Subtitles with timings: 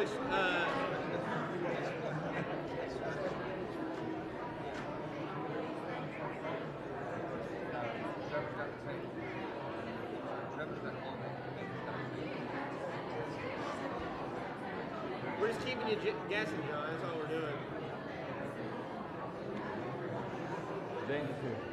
[0.00, 0.66] which, uh,
[15.38, 16.88] we're just keeping you guessing, John.
[16.90, 17.54] That's all we're doing.
[21.08, 21.70] James is here.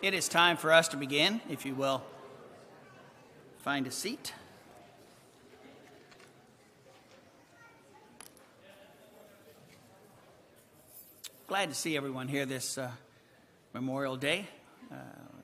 [0.00, 2.04] It is time for us to begin, if you will.
[3.58, 4.32] Find a seat.
[11.48, 12.92] Glad to see everyone here this uh,
[13.74, 14.46] Memorial Day.
[14.88, 14.94] Uh,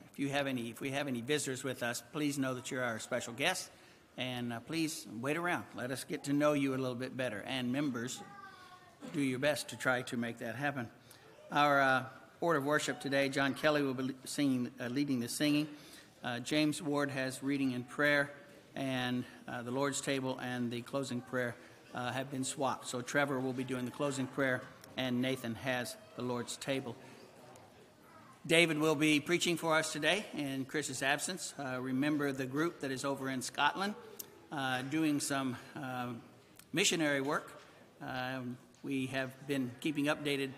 [0.09, 2.81] if you have any, if we have any visitors with us, please know that you're
[2.81, 3.69] our special guest,
[4.15, 5.65] and uh, please wait around.
[5.75, 7.43] Let us get to know you a little bit better.
[7.45, 8.21] And members,
[9.11, 10.87] do your best to try to make that happen.
[11.51, 12.03] Our uh,
[12.41, 15.67] order of worship today, John Kelly will be singing, uh, leading the singing.
[16.23, 18.31] Uh, James Ward has reading and prayer,
[18.75, 21.55] and uh, the Lord's table and the closing prayer
[21.93, 22.87] uh, have been swapped.
[22.87, 24.61] So Trevor will be doing the closing prayer,
[24.97, 26.95] and Nathan has the Lord's table.
[28.45, 31.53] David will be preaching for us today in Chris's absence.
[31.57, 33.95] Uh, remember the group that is over in Scotland
[34.51, 35.57] uh, doing some
[36.73, 37.61] missionary work.
[38.01, 40.51] Um, we have been keeping updated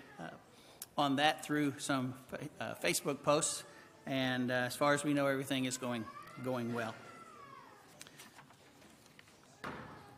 [0.97, 2.15] on that through some
[2.59, 3.63] uh, Facebook posts,
[4.07, 6.03] and uh, as far as we know, everything is going
[6.43, 6.95] going well.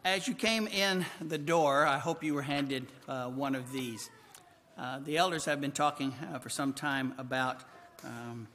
[0.06, 4.10] As you came in the door, I hope you were handed uh, one of these.
[4.78, 7.64] Uh, the elders have been talking uh, for some time about
[8.06, 8.48] um,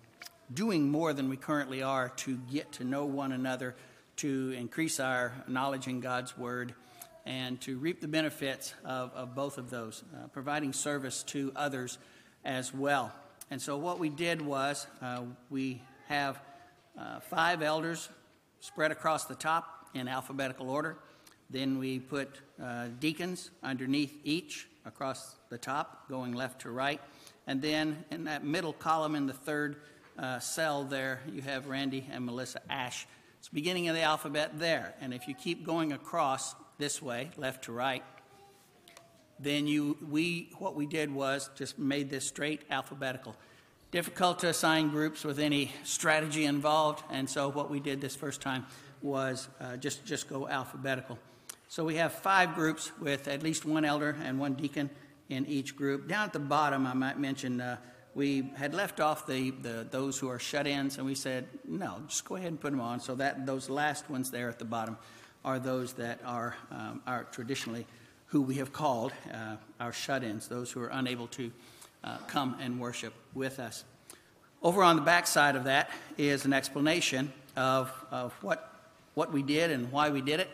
[0.53, 3.75] doing more than we currently are to get to know one another,
[4.17, 6.75] to increase our knowledge in God's Word,
[7.27, 11.99] and to reap the benefits of, of both of those, uh, providing service to others
[12.45, 13.13] as well.
[13.51, 16.41] And so, what we did was uh, we have
[16.99, 18.09] uh, five elders
[18.61, 20.97] spread across the top in alphabetical order.
[21.51, 27.01] Then we put uh, deacons underneath each across the top, going left to right.
[27.47, 29.77] And then in that middle column in the third
[30.19, 33.07] uh, cell there, you have Randy and Melissa Ash.
[33.39, 34.95] It's beginning of the alphabet there.
[35.01, 38.03] And if you keep going across this way, left to right,
[39.39, 43.35] then you, we, what we did was just made this straight alphabetical.
[43.91, 48.41] Difficult to assign groups with any strategy involved, and so what we did this first
[48.41, 48.67] time
[49.03, 51.19] was uh, just, just go alphabetical.
[51.69, 54.91] So we have five groups with at least one elder and one deacon
[55.29, 56.09] in each group.
[56.09, 57.77] Down at the bottom, I might mention uh,
[58.15, 62.25] we had left off the, the those who are shut-ins, and we said no, just
[62.25, 63.01] go ahead and put them on.
[63.01, 64.97] So that those last ones there at the bottom
[65.45, 67.87] are those that are um, are traditionally
[68.35, 71.53] who we have called uh, our shut-ins, those who are unable to
[72.03, 73.85] uh, come and worship with us.
[74.61, 75.89] Over on the back side of that
[76.19, 78.73] is an explanation of, of what
[79.15, 80.51] what we did and why we did it,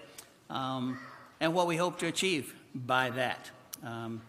[0.51, 0.99] um,
[1.41, 3.51] and what we hope to achieve by that.
[3.83, 4.21] Um,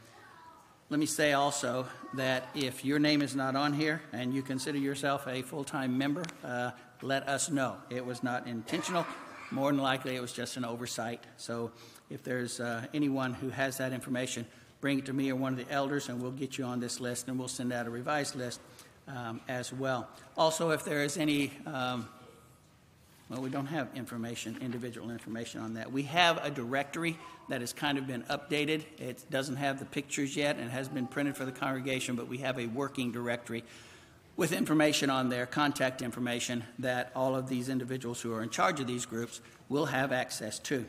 [0.89, 4.77] let me say also that if your name is not on here and you consider
[4.77, 6.71] yourself a full time member, uh,
[7.01, 7.75] let us know.
[7.89, 9.05] It was not intentional.
[9.51, 11.21] More than likely, it was just an oversight.
[11.35, 11.73] So
[12.11, 14.45] if there's uh, anyone who has that information,
[14.81, 16.99] bring it to me or one of the elders, and we'll get you on this
[16.99, 18.59] list, and we'll send out a revised list
[19.07, 20.07] um, as well.
[20.37, 22.07] Also, if there is any um,
[23.31, 25.89] well, we don't have information, individual information on that.
[25.89, 27.17] We have a directory
[27.47, 28.83] that has kind of been updated.
[28.97, 32.27] It doesn't have the pictures yet and it has been printed for the congregation, but
[32.27, 33.63] we have a working directory
[34.35, 38.81] with information on there, contact information that all of these individuals who are in charge
[38.81, 40.85] of these groups will have access to.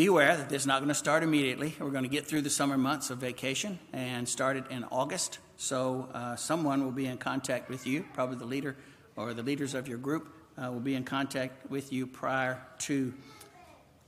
[0.00, 1.76] Be aware that this is not going to start immediately.
[1.78, 5.40] We're going to get through the summer months of vacation and start it in August.
[5.58, 8.76] So uh, someone will be in contact with you, probably the leader
[9.14, 13.12] or the leaders of your group uh, will be in contact with you prior to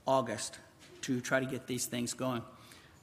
[0.07, 0.57] August
[1.01, 2.41] to try to get these things going.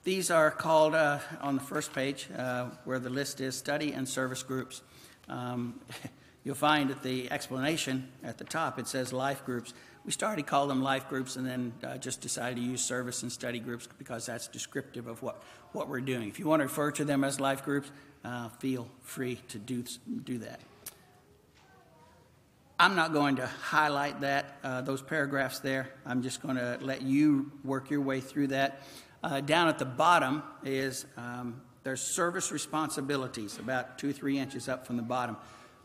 [0.02, 4.08] These are called uh, on the first page uh, where the list is study and
[4.08, 4.82] service groups.
[5.28, 5.78] Um,
[6.42, 9.74] you'll find at the explanation at the top it says life groups.
[10.04, 13.22] We started to call them life groups and then uh, just decided to use service
[13.22, 15.42] and study groups because that's descriptive of what,
[15.72, 16.28] what we're doing.
[16.28, 17.90] If you want to refer to them as life groups,
[18.24, 19.84] uh, feel free to do,
[20.24, 20.60] do that.
[22.78, 25.90] I'm not going to highlight that, uh, those paragraphs there.
[26.06, 28.80] I'm just going to let you work your way through that.
[29.22, 34.86] Uh, down at the bottom is um, there's service responsibilities, about two, three inches up
[34.86, 35.36] from the bottom.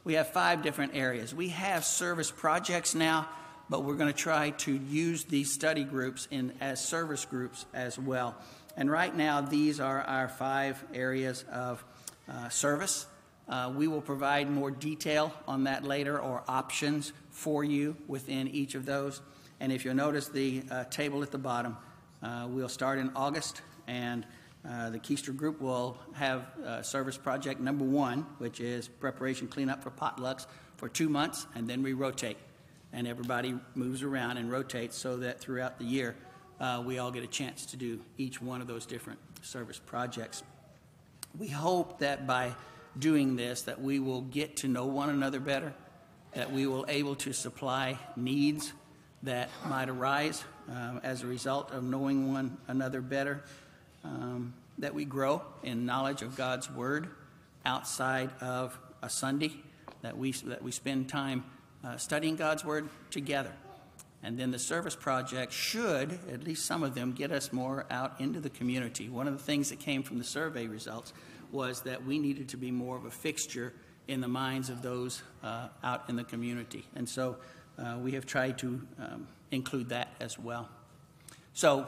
[0.05, 1.35] We have five different areas.
[1.35, 3.27] We have service projects now,
[3.69, 7.97] but we're going to try to use these study groups in, as service groups as
[7.97, 8.35] well.
[8.77, 11.83] And right now, these are our five areas of
[12.29, 13.07] uh, service.
[13.47, 18.75] Uh, we will provide more detail on that later or options for you within each
[18.75, 19.21] of those.
[19.59, 21.77] And if you'll notice the uh, table at the bottom,
[22.21, 24.25] uh, we'll start in August, and
[24.67, 29.83] uh, the Keister Group will have uh, service project number one, which is preparation cleanup
[29.83, 30.47] for potlucks
[30.77, 32.37] for two months, and then we rotate.
[32.95, 36.15] And everybody moves around and rotates so that throughout the year,
[36.61, 40.43] uh, we all get a chance to do each one of those different service projects.
[41.37, 42.55] We hope that by
[42.97, 45.73] doing this that we will get to know one another better,
[46.35, 48.71] that we will able to supply needs
[49.23, 53.43] that might arise um, as a result of knowing one another better,
[54.05, 57.09] um, that we grow in knowledge of God's Word
[57.65, 59.51] outside of a Sunday,
[60.01, 61.43] that we, that we spend time
[61.85, 63.51] uh, studying God's Word together.
[64.23, 68.19] And then the service project should, at least some of them, get us more out
[68.19, 69.07] into the community.
[69.07, 71.13] One of the things that came from the survey results
[71.51, 73.71] was that we needed to be more of a fixture
[74.07, 76.85] in the minds of those uh, out in the community.
[76.95, 77.37] And so
[77.77, 80.69] uh, we have tried to um, include that as well.
[81.53, 81.85] So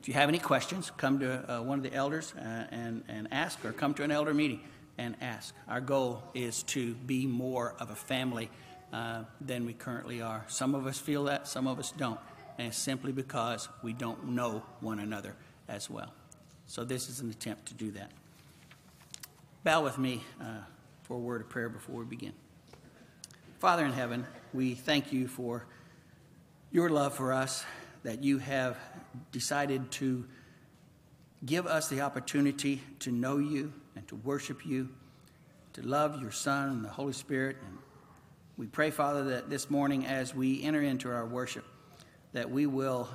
[0.00, 3.28] if you have any questions, come to uh, one of the elders uh, and, and
[3.30, 4.60] ask, or come to an elder meeting
[4.96, 5.54] and ask.
[5.68, 8.48] Our goal is to be more of a family
[8.94, 10.44] uh, than we currently are.
[10.46, 12.20] Some of us feel that, some of us don't.
[12.58, 15.34] And it's simply because we don't know one another
[15.66, 16.14] as well.
[16.66, 18.12] So this is an attempt to do that.
[19.64, 20.44] Bow with me uh,
[21.02, 22.34] for a word of prayer before we begin.
[23.58, 25.66] Father in heaven, we thank you for
[26.70, 27.64] your love for us,
[28.04, 28.76] that you have
[29.32, 30.24] decided to
[31.44, 34.88] give us the opportunity to know you and to worship you,
[35.72, 37.56] to love your Son and the Holy Spirit.
[37.66, 37.78] And
[38.56, 41.64] we pray, Father, that this morning as we enter into our worship,
[42.32, 43.08] that we will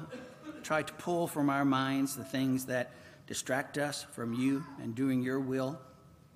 [0.63, 2.91] try to pull from our minds the things that
[3.25, 5.79] distract us from you and doing your will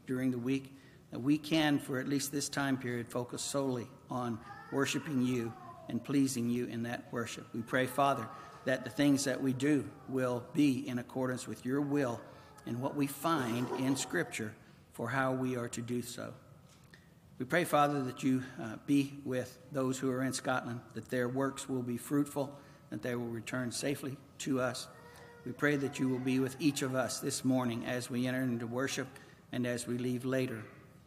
[0.07, 0.73] during the week,
[1.11, 4.39] that we can, for at least this time period, focus solely on
[4.71, 5.51] worshiping you
[5.89, 7.45] and pleasing you in that worship.
[7.53, 8.25] We pray, Father,
[8.63, 12.21] that the things that we do will be in accordance with your will
[12.65, 14.53] and what we find in Scripture
[14.93, 16.33] for how we are to do so.
[17.39, 21.27] We pray, Father, that you uh, be with those who are in Scotland, that their
[21.27, 22.57] works will be fruitful,
[22.89, 24.87] that they will return safely to us.
[25.45, 28.41] We pray that you will be with each of us this morning as we enter
[28.41, 29.07] into worship
[29.51, 30.63] and as we leave later.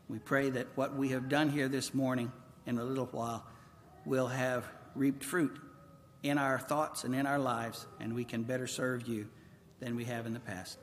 [0.08, 2.30] We pray that what we have done here this morning
[2.66, 3.44] in a little while
[4.04, 4.64] will have
[4.94, 5.56] reaped fruit
[6.22, 9.28] in our thoughts and in our lives, and we can better serve you
[9.80, 10.78] than we have in the past.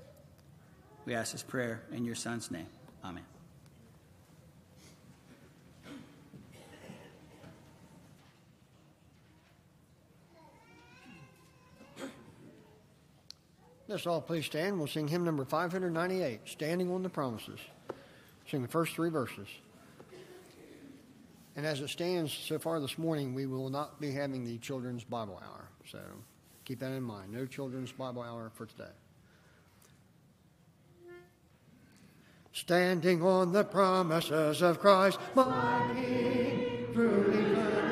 [1.05, 2.67] We ask this prayer in your Son's name.
[3.03, 3.32] Amen.
[13.87, 14.77] Let's all please stand.
[14.77, 17.59] We'll sing hymn number 598, Standing on the Promises.
[18.49, 19.47] Sing the first three verses.
[21.55, 25.03] And as it stands so far this morning, we will not be having the children's
[25.03, 25.67] Bible hour.
[25.91, 25.99] So
[26.63, 27.31] keep that in mind.
[27.31, 28.91] No children's Bible hour for today.
[32.53, 37.82] Standing on the promises of Christ, my King, truly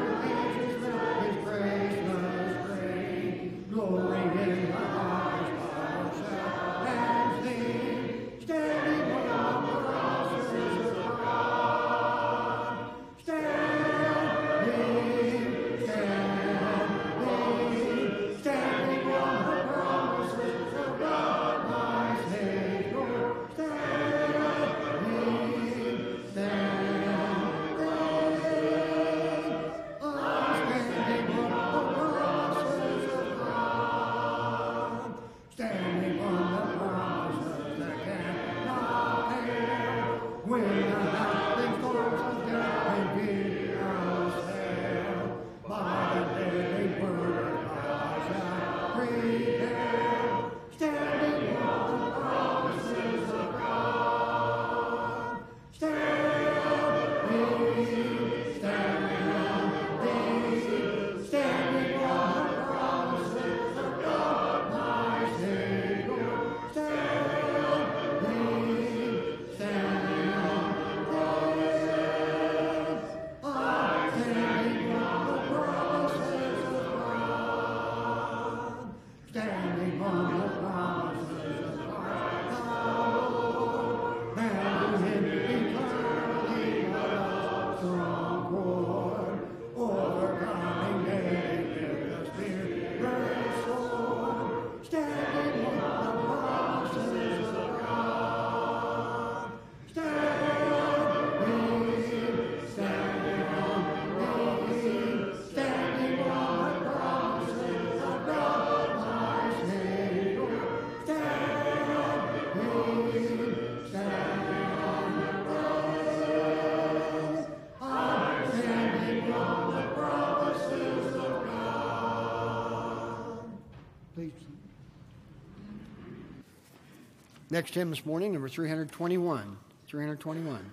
[127.52, 129.58] Next hymn this morning, number 321.
[129.86, 130.72] 321.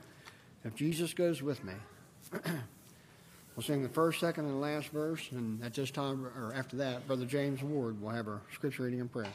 [0.65, 1.73] If Jesus goes with me.
[3.57, 7.05] we'll sing the first, second, and last verse, and at this time, or after that,
[7.09, 9.27] Brother James Ward will have our scripture reading and prayer.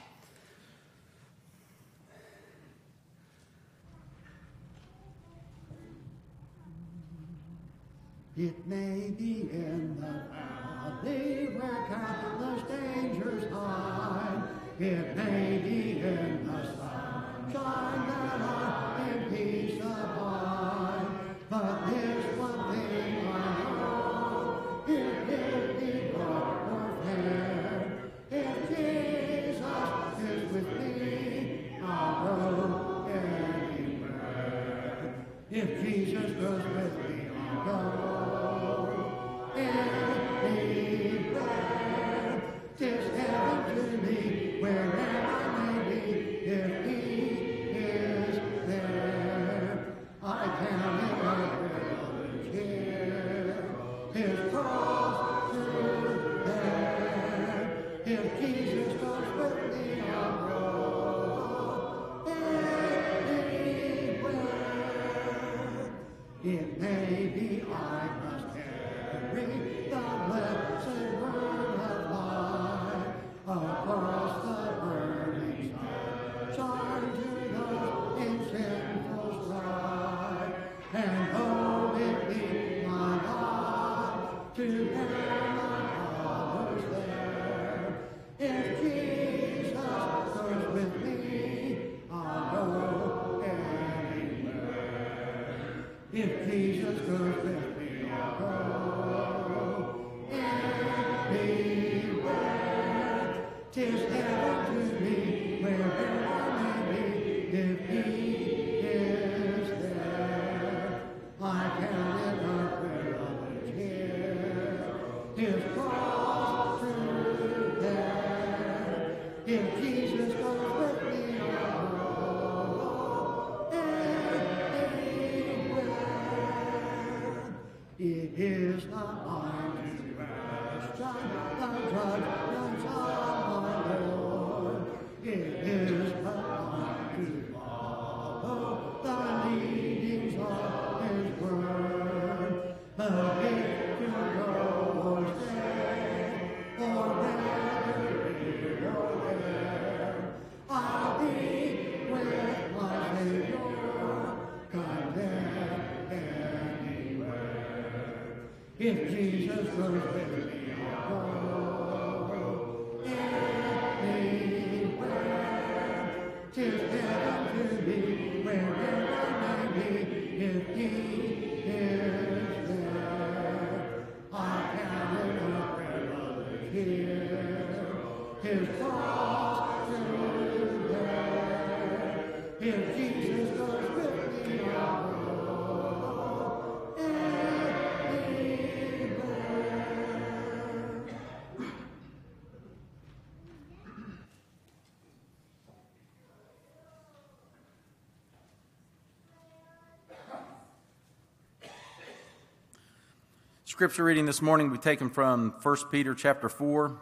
[203.74, 206.96] Scripture reading this morning be taken from 1 Peter chapter 4,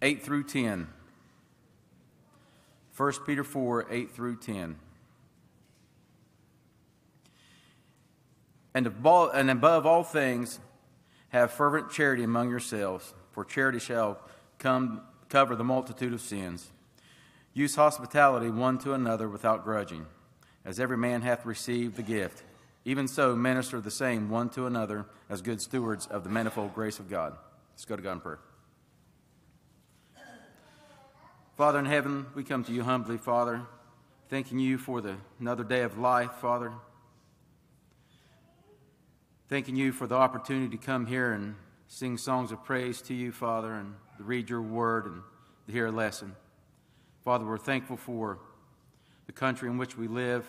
[0.00, 0.88] 8 through 10.
[2.96, 4.76] 1 Peter 4, 8 through 10.
[8.72, 10.58] And above, and above all things,
[11.28, 14.18] have fervent charity among yourselves, for charity shall
[14.58, 16.70] come cover the multitude of sins.
[17.52, 20.06] Use hospitality one to another without grudging,
[20.64, 22.42] as every man hath received the gift.
[22.84, 26.98] Even so, minister the same one to another as good stewards of the manifold grace
[26.98, 27.36] of God.
[27.72, 28.38] Let's go to God in prayer.
[31.56, 33.62] Father in heaven, we come to you humbly, Father,
[34.28, 36.72] thanking you for the, another day of life, Father.
[39.48, 41.56] Thanking you for the opportunity to come here and
[41.88, 45.22] sing songs of praise to you, Father, and to read your word and
[45.66, 46.36] to hear a lesson.
[47.24, 48.38] Father, we're thankful for
[49.26, 50.46] the country in which we live,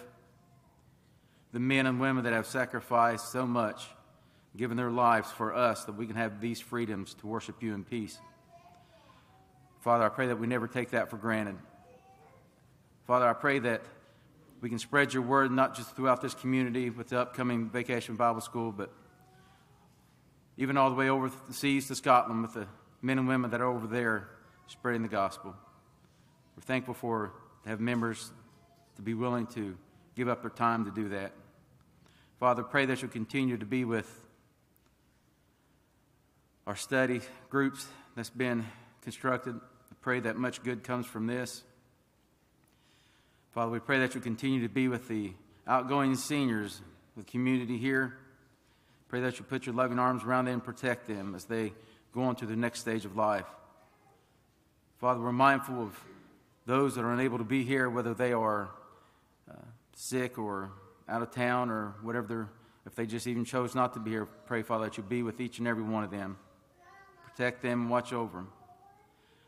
[1.51, 3.87] the men and women that have sacrificed so much,
[4.55, 7.83] given their lives for us, that we can have these freedoms to worship you in
[7.83, 8.17] peace.
[9.81, 11.55] Father, I pray that we never take that for granted.
[13.07, 13.81] Father, I pray that
[14.61, 18.41] we can spread your word not just throughout this community with the upcoming Vacation Bible
[18.41, 18.91] School, but
[20.57, 22.67] even all the way over the seas to Scotland with the
[23.01, 24.27] men and women that are over there
[24.67, 25.55] spreading the gospel.
[26.55, 27.31] We're thankful for
[27.63, 28.31] to have members
[28.97, 29.77] to be willing to
[30.15, 31.31] give up their time to do that.
[32.39, 34.10] Father, pray that you'll continue to be with
[36.65, 38.65] our study groups that's been
[39.02, 39.60] constructed.
[39.99, 41.63] Pray that much good comes from this.
[43.52, 45.34] Father, we pray that you continue to be with the
[45.67, 46.82] outgoing seniors,
[47.17, 48.15] the community here.
[49.10, 51.73] Pray that you put your loving arms around them and protect them as they
[52.13, 53.47] go on to the next stage of life.
[54.99, 56.02] Father, we're mindful of
[56.65, 58.69] those that are unable to be here, whether they are
[59.52, 59.56] uh,
[59.93, 60.71] sick or
[61.10, 62.50] out of town or whatever they're,
[62.86, 64.26] if they just even chose not to be here.
[64.26, 66.38] Pray, Father, that you be with each and every one of them.
[67.26, 68.50] Protect them watch over them.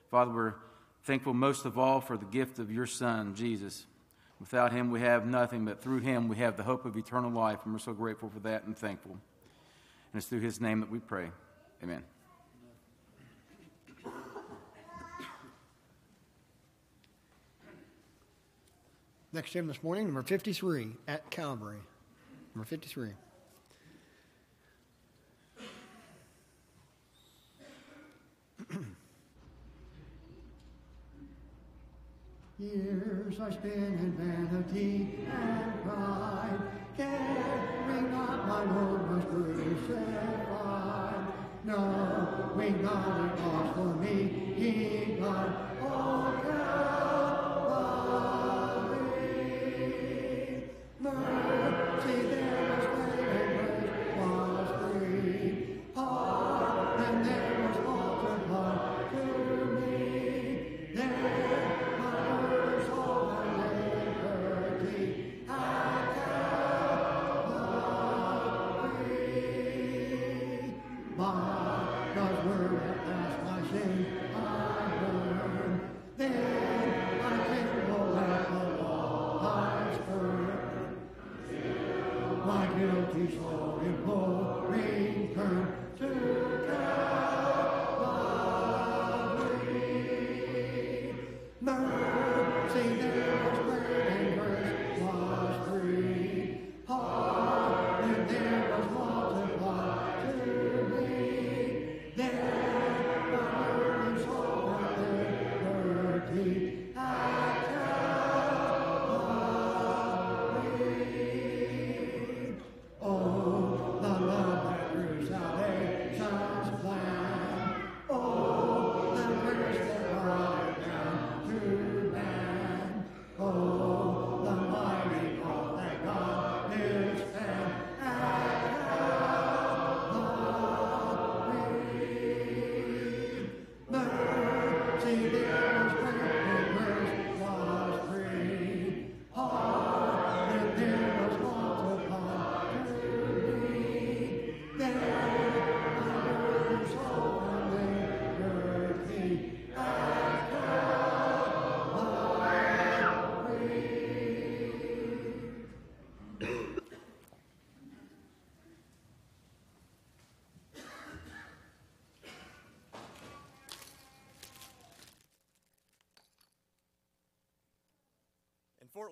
[0.10, 0.54] Father, we're
[1.04, 3.86] thankful most of all for the gift of your Son, Jesus.
[4.40, 7.60] Without him, we have nothing, but through him, we have the hope of eternal life,
[7.64, 9.12] and we're so grateful for that and thankful.
[9.12, 11.30] And it's through his name that we pray.
[11.84, 12.04] Amen.
[19.34, 21.78] Next hymn this morning, number 53, At Calvary.
[22.54, 23.12] Number 53.
[32.60, 36.60] Years I spent in vanity and pride,
[36.98, 41.28] caring not my Lord was crucified.
[41.64, 47.21] Knowing God it was for me, He died on Calvary.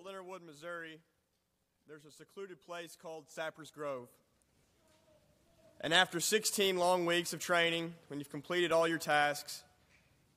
[0.00, 0.98] Fort Leonard Wood, Missouri,
[1.86, 4.08] there's a secluded place called Sappers Grove.
[5.82, 9.62] And after 16 long weeks of training, when you've completed all your tasks,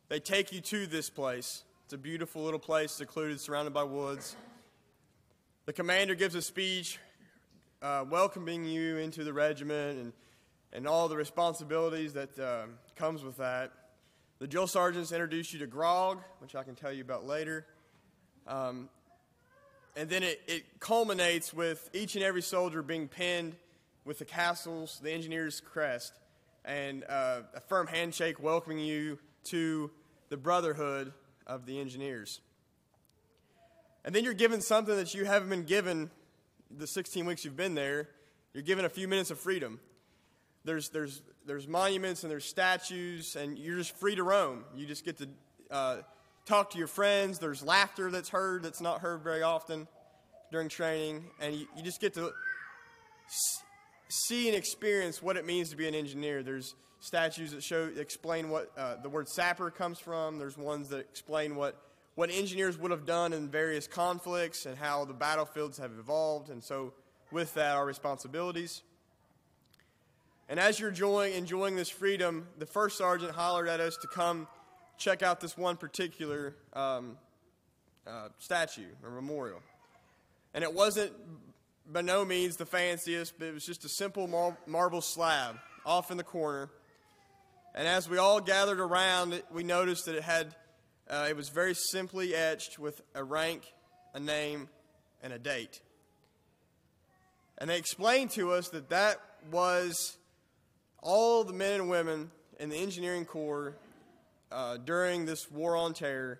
[0.09, 1.63] they take you to this place.
[1.85, 4.35] It's a beautiful little place, secluded, surrounded by woods.
[5.65, 6.99] The commander gives a speech
[7.81, 10.13] uh, welcoming you into the regiment and,
[10.73, 12.65] and all the responsibilities that uh,
[12.97, 13.71] comes with that.
[14.39, 17.65] The drill sergeants introduce you to grog, which I can tell you about later.
[18.45, 18.89] Um,
[19.95, 23.55] and then it, it culminates with each and every soldier being pinned
[24.05, 26.13] with the castle's, the engineer's crest,
[26.65, 29.91] and uh, a firm handshake welcoming you to
[30.29, 31.13] the brotherhood
[31.45, 32.41] of the engineers.
[34.05, 36.09] And then you're given something that you haven't been given
[36.69, 38.09] the 16 weeks you've been there.
[38.53, 39.79] You're given a few minutes of freedom.
[40.65, 44.63] There's, there's, there's monuments and there's statues, and you're just free to roam.
[44.75, 45.29] You just get to
[45.69, 45.97] uh,
[46.45, 47.39] talk to your friends.
[47.39, 49.87] There's laughter that's heard that's not heard very often
[50.51, 52.31] during training, and you, you just get to
[54.09, 56.43] see and experience what it means to be an engineer.
[56.43, 60.37] There's statues that show explain what uh, the word sapper comes from.
[60.37, 61.79] There's ones that explain what
[62.15, 66.63] what engineers would have done in various conflicts and how the battlefields have evolved, and
[66.63, 66.93] so
[67.31, 68.83] with that, our responsibilities.
[70.47, 74.47] And as you're enjoying, enjoying this freedom, the first sergeant hollered at us to come
[74.97, 77.17] check out this one particular um,
[78.07, 79.61] uh, statue or memorial.
[80.53, 81.11] And it wasn't
[81.91, 86.11] by no means the fanciest, but it was just a simple mar- marble slab off
[86.11, 86.69] in the corner.
[87.75, 90.55] And as we all gathered around we noticed that it had,
[91.09, 93.73] uh, it was very simply etched with a rank,
[94.13, 94.69] a name,
[95.21, 95.81] and a date.
[97.57, 99.19] And they explained to us that that
[99.51, 100.17] was
[101.01, 103.75] all the men and women in the engineering corps
[104.53, 106.39] uh, during this war on terror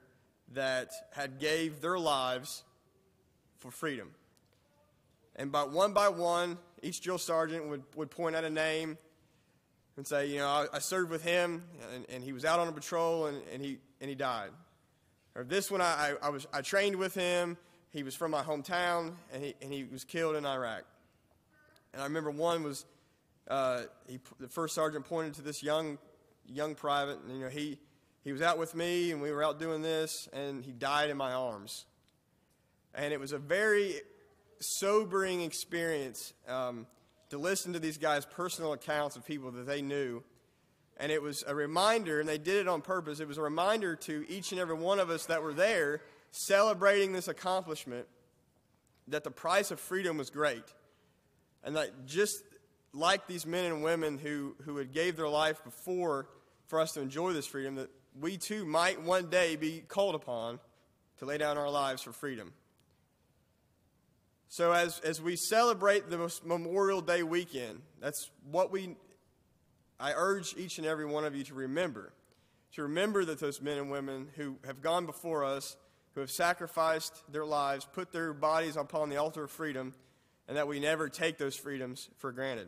[0.54, 2.64] that had gave their lives
[3.58, 4.12] for freedom.
[5.36, 8.98] And by one by one, each drill sergeant would, would point out a name
[9.98, 12.68] and say, you know, I, I served with him and, and, he was out on
[12.68, 14.50] a patrol and, and, he, and he died.
[15.36, 17.58] Or this one, I, I, was, I trained with him.
[17.92, 20.84] He was from my hometown and he, and he was killed in Iraq.
[21.94, 22.86] And I remember one was,
[23.48, 25.98] uh, he, the first sergeant pointed to this young,
[26.48, 27.80] young private, and you know, he,
[28.24, 31.18] he was out with me and we were out doing this and he died in
[31.18, 31.86] my arms.
[32.96, 33.96] And it was a very
[34.60, 36.34] sobering experience.
[36.48, 36.88] Um,
[37.34, 40.22] to listen to these guys' personal accounts of people that they knew.
[40.98, 43.96] And it was a reminder, and they did it on purpose, it was a reminder
[43.96, 48.06] to each and every one of us that were there celebrating this accomplishment
[49.08, 50.64] that the price of freedom was great.
[51.64, 52.36] And that just
[52.94, 56.28] like these men and women who, who had gave their life before
[56.68, 60.60] for us to enjoy this freedom, that we too might one day be called upon
[61.18, 62.54] to lay down our lives for freedom.
[64.50, 68.96] So, as, as we celebrate the Memorial Day weekend, that's what we,
[70.00, 72.14] I urge each and every one of you to remember.
[72.74, 75.76] To remember that those men and women who have gone before us,
[76.14, 79.96] who have sacrificed their lives, put their bodies upon the altar of freedom,
[80.48, 82.68] and that we never take those freedoms for granted.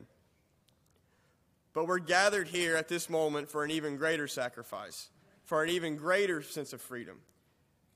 [1.74, 5.10] But we're gathered here at this moment for an even greater sacrifice,
[5.46, 7.20] for an even greater sense of freedom.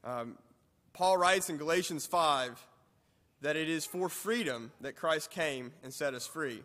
[0.03, 0.37] Um,
[0.93, 2.63] Paul writes in Galatians 5
[3.41, 6.63] that it is for freedom that Christ came and set us free.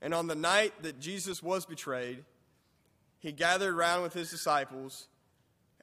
[0.00, 2.24] And on the night that Jesus was betrayed,
[3.20, 5.06] he gathered around with his disciples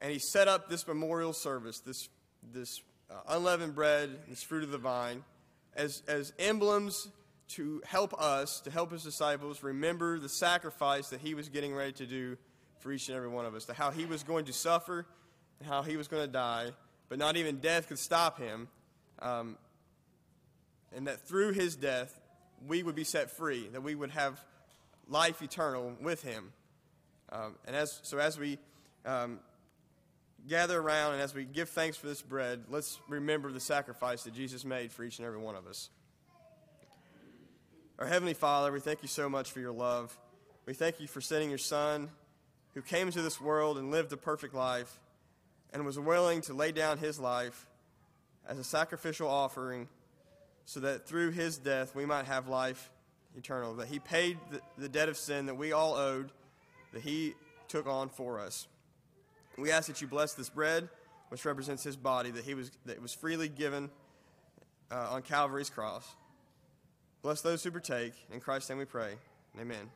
[0.01, 2.10] and he set up this memorial service, this,
[2.53, 5.23] this uh, unleavened bread, this fruit of the vine,
[5.75, 7.10] as, as emblems
[7.49, 11.93] to help us, to help his disciples remember the sacrifice that he was getting ready
[11.93, 12.38] to do
[12.80, 15.06] for each and every one of us, to how he was going to suffer
[15.60, 16.72] and how he was going to die,
[17.10, 18.68] but not even death could stop him.
[19.22, 19.58] Um,
[20.96, 22.20] and that through his death
[22.68, 24.44] we would be set free, that we would have
[25.08, 26.52] life eternal with him.
[27.32, 28.58] Um, and as, so as we
[29.06, 29.39] um,
[30.48, 34.34] gather around and as we give thanks for this bread, let's remember the sacrifice that
[34.34, 35.89] Jesus made for each and every one of us.
[38.00, 40.18] Our Heavenly Father, we thank you so much for your love.
[40.65, 42.10] We thank you for sending your Son
[42.73, 44.99] who came into this world and lived a perfect life
[45.73, 47.65] and was willing to lay down his life
[48.47, 49.88] as a sacrificial offering
[50.65, 52.91] so that through his death we might have life
[53.38, 53.73] eternal.
[53.75, 56.32] That he paid the, the debt of sin that we all owed,
[56.93, 57.36] that he
[57.67, 58.67] took on for us.
[59.58, 60.89] We ask that you bless this bread,
[61.29, 63.89] which represents his body, that, he was, that was freely given
[64.91, 66.15] uh, on Calvary's cross.
[67.21, 68.13] Bless those who partake.
[68.32, 69.15] In Christ's name we pray.
[69.60, 69.89] Amen.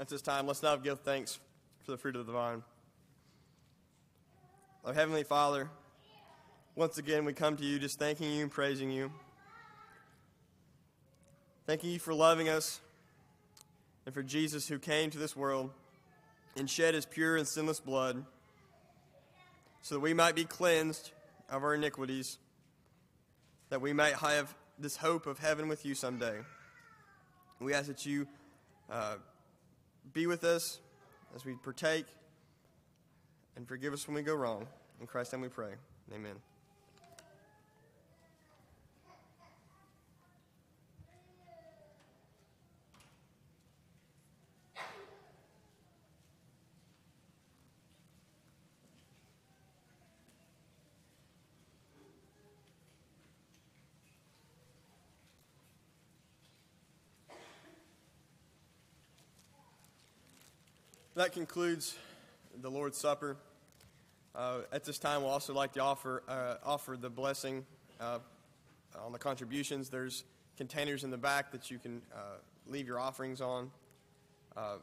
[0.00, 1.40] At this time, let's now give thanks
[1.84, 2.62] for the fruit of the vine.
[4.84, 5.68] Our Heavenly Father,
[6.76, 9.10] once again we come to you just thanking you and praising you.
[11.66, 12.80] Thanking you for loving us
[14.06, 15.72] and for Jesus who came to this world
[16.56, 18.24] and shed his pure and sinless blood
[19.82, 21.10] so that we might be cleansed
[21.50, 22.38] of our iniquities,
[23.70, 26.38] that we might have this hope of heaven with you someday.
[27.58, 28.28] We ask that you.
[28.88, 29.16] Uh,
[30.12, 30.80] be with us
[31.34, 32.06] as we partake
[33.56, 34.66] and forgive us when we go wrong.
[35.00, 35.72] In Christ's name we pray.
[36.14, 36.36] Amen.
[61.18, 61.96] That concludes
[62.62, 63.36] the Lord's Supper.
[64.36, 67.66] Uh, at this time, we'll also like to offer, uh, offer the blessing
[68.00, 68.20] uh,
[69.04, 69.88] on the contributions.
[69.90, 70.22] There's
[70.56, 72.36] containers in the back that you can uh,
[72.68, 73.72] leave your offerings on.
[74.56, 74.76] Uh,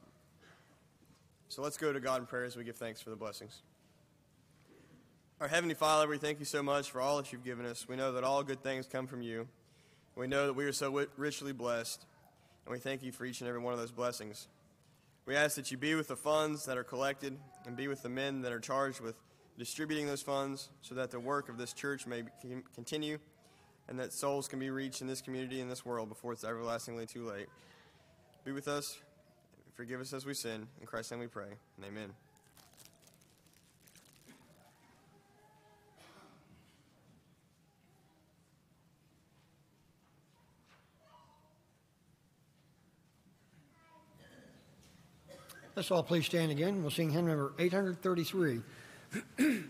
[1.47, 3.61] so let's go to God in prayer as we give thanks for the blessings.
[5.39, 7.87] Our Heavenly Father, we thank you so much for all that you've given us.
[7.87, 9.47] We know that all good things come from you.
[10.17, 12.05] We know that we are so richly blessed,
[12.65, 14.49] and we thank you for each and every one of those blessings.
[15.25, 18.09] We ask that you be with the funds that are collected and be with the
[18.09, 19.15] men that are charged with
[19.57, 22.23] distributing those funds so that the work of this church may
[22.75, 23.17] continue
[23.87, 27.05] and that souls can be reached in this community and this world before it's everlastingly
[27.05, 27.47] too late.
[28.43, 28.99] Be with us,
[29.73, 30.67] forgive us as we sin.
[30.79, 31.49] In Christ's name we pray,
[31.83, 32.24] amen.
[45.75, 46.81] Let's all please stand again.
[46.81, 48.61] We'll sing hymn number 833.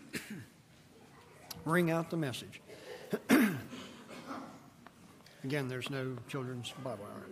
[1.65, 2.61] Ring out the message.
[5.43, 7.25] again, there's no children's Bible hour.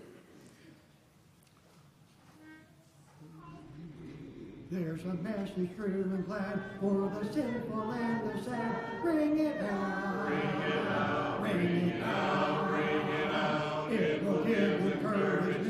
[4.72, 8.76] There's a message true and glad for the sinful and the sad.
[9.04, 10.30] Ring it out.
[10.32, 11.44] Ring it out.
[11.44, 12.72] Ring it out.
[12.72, 13.94] Ring it out.
[13.94, 15.63] It will give the courage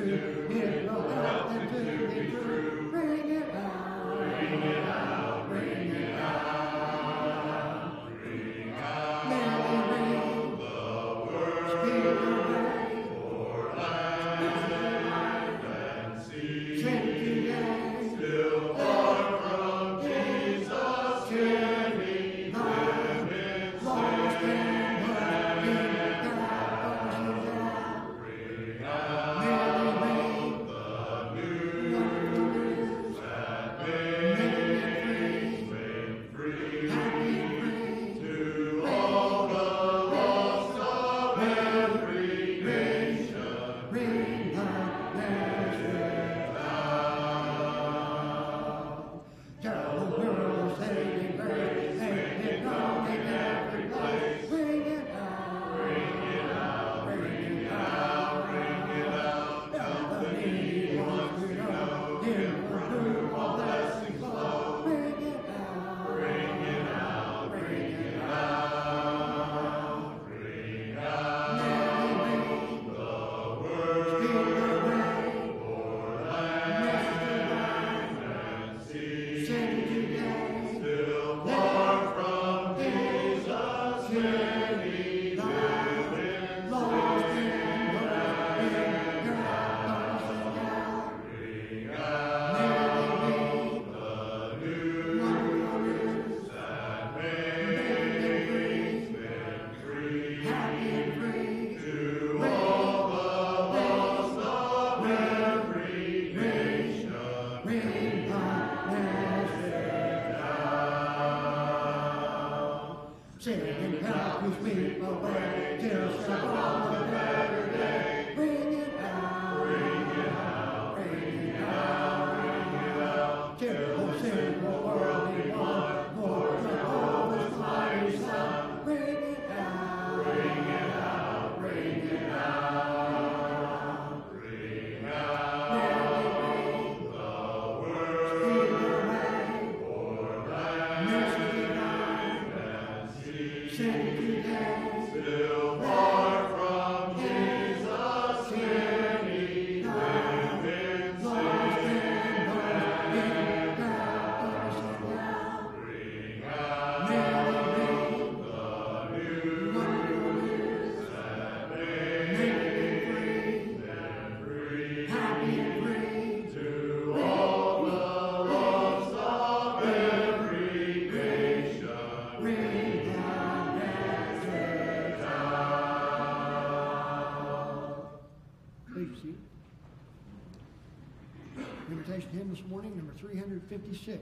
[182.22, 184.20] this morning, number 356.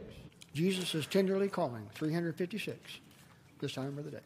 [0.53, 2.79] Jesus is tenderly calling, 356,
[3.59, 4.19] this time of the day.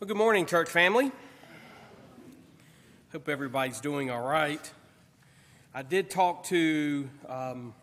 [0.00, 1.12] Well, good morning, church family.
[3.12, 4.72] Hope everybody's doing all right.
[5.74, 7.74] I did talk to um,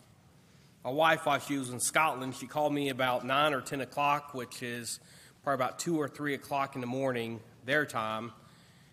[0.83, 2.33] my wife while she was in Scotland.
[2.33, 4.99] She called me about 9 or 10 o'clock, which is
[5.43, 8.31] probably about 2 or 3 o'clock in the morning, their time.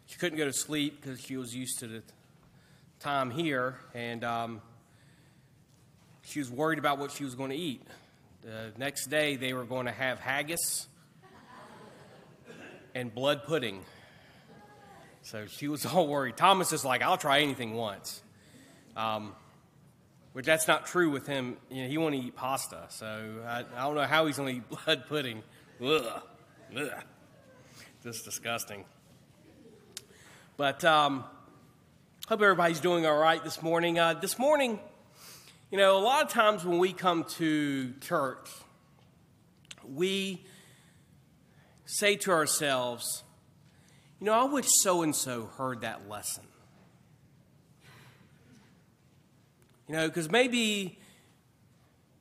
[0.07, 2.03] She couldn't go to sleep because she was used to the
[3.01, 4.63] time here, and um,
[6.23, 7.83] she was worried about what she was going to eat.
[8.43, 10.89] The next day, they were going to have haggis
[12.95, 13.85] and blood pudding.
[15.23, 16.37] So she was all worried.
[16.37, 18.23] Thomas is like, I'll try anything once.
[18.97, 19.35] Um,
[20.33, 21.57] which that's not true with him.
[21.71, 24.61] You know, he won't eat pasta, so I, I don't know how he's going to
[24.61, 25.43] eat blood pudding.
[25.85, 26.23] Ugh.
[26.77, 26.91] Ugh.
[28.03, 28.85] Just disgusting.
[30.59, 31.25] But um,
[32.29, 33.99] hope everybody's doing all right this morning.
[33.99, 34.79] Uh, this morning,
[35.71, 38.51] you know, a lot of times when we come to church,
[39.89, 40.45] we
[41.87, 43.23] say to ourselves,
[44.21, 46.45] you know, I wish so and so heard that lesson.
[49.89, 50.99] You know, because maybe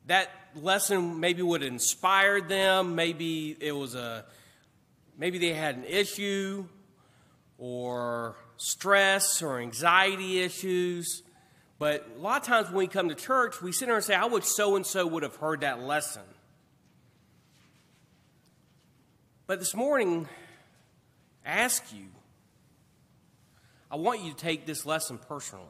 [0.06, 2.94] that lesson maybe would have inspired them.
[2.94, 4.24] Maybe it was a,
[5.18, 6.64] maybe they had an issue
[7.64, 11.22] or stress or anxiety issues.
[11.78, 14.16] But a lot of times when we come to church, we sit there and say,
[14.16, 16.22] I wish so and so would have heard that lesson.
[19.46, 20.28] But this morning,
[21.46, 22.06] I ask you,
[23.92, 25.66] I want you to take this lesson personally.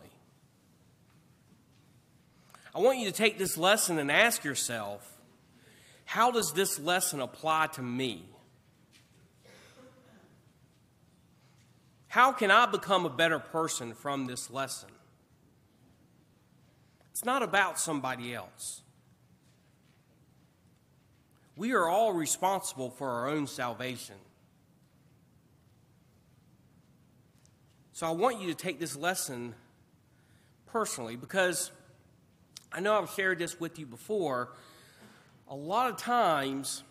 [2.74, 5.06] I want you to take this lesson and ask yourself,
[6.06, 8.31] how does this lesson apply to me?
[12.12, 14.90] How can I become a better person from this lesson?
[17.10, 18.82] It's not about somebody else.
[21.56, 24.16] We are all responsible for our own salvation.
[27.94, 29.54] So I want you to take this lesson
[30.66, 31.70] personally because
[32.70, 34.50] I know I've shared this with you before.
[35.48, 36.82] A lot of times,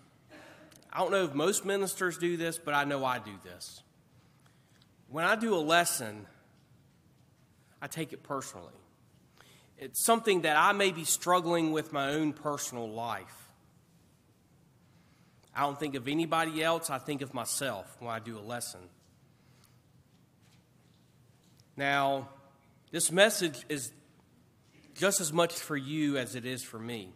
[0.92, 3.84] I don't know if most ministers do this, but I know I do this.
[5.12, 6.26] When I do a lesson,
[7.82, 8.74] I take it personally.
[9.78, 13.50] It's something that I may be struggling with my own personal life.
[15.54, 18.80] I don't think of anybody else, I think of myself when I do a lesson.
[21.76, 22.30] Now,
[22.92, 23.92] this message is
[24.96, 27.10] just as much for you as it is for me.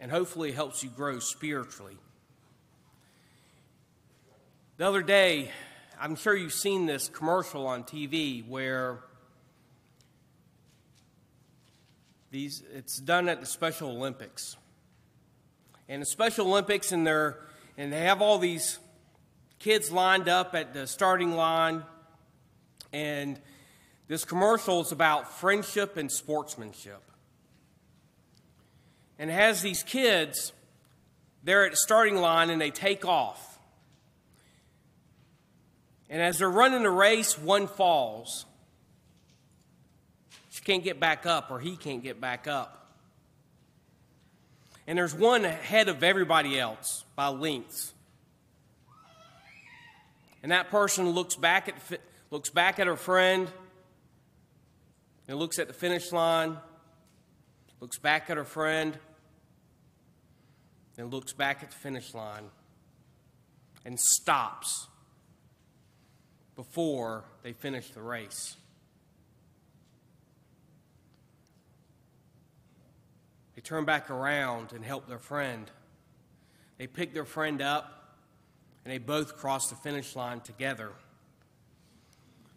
[0.00, 1.96] And hopefully, it helps you grow spiritually.
[4.78, 5.52] The other day,
[5.98, 8.98] I'm sure you've seen this commercial on TV where
[12.30, 14.56] these it's done at the Special Olympics.
[15.88, 17.38] And the Special Olympics and they're
[17.78, 18.78] and they have all these
[19.58, 21.82] kids lined up at the starting line
[22.92, 23.40] and
[24.08, 27.02] this commercial is about friendship and sportsmanship.
[29.18, 30.52] And has these kids,
[31.42, 33.45] they're at the starting line and they take off.
[36.08, 38.46] And as they're running the race, one falls.
[40.50, 42.94] She can't get back up, or he can't get back up.
[44.86, 47.92] And there's one ahead of everybody else by lengths.
[50.42, 52.00] And that person looks back at,
[52.30, 53.50] looks back at her friend
[55.26, 56.56] and looks at the finish line,
[57.80, 58.96] looks back at her friend,
[60.96, 62.44] and looks back at the finish line
[63.84, 64.86] and stops
[66.56, 68.56] before they finish the race.
[73.54, 75.70] They turn back around and help their friend.
[76.78, 78.16] They pick their friend up
[78.84, 80.90] and they both cross the finish line together.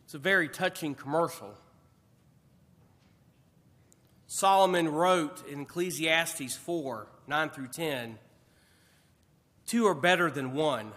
[0.06, 1.54] It's a very touching commercial.
[4.28, 8.18] Solomon wrote in Ecclesiastes 4 9 through 10
[9.70, 10.94] Two are better than one.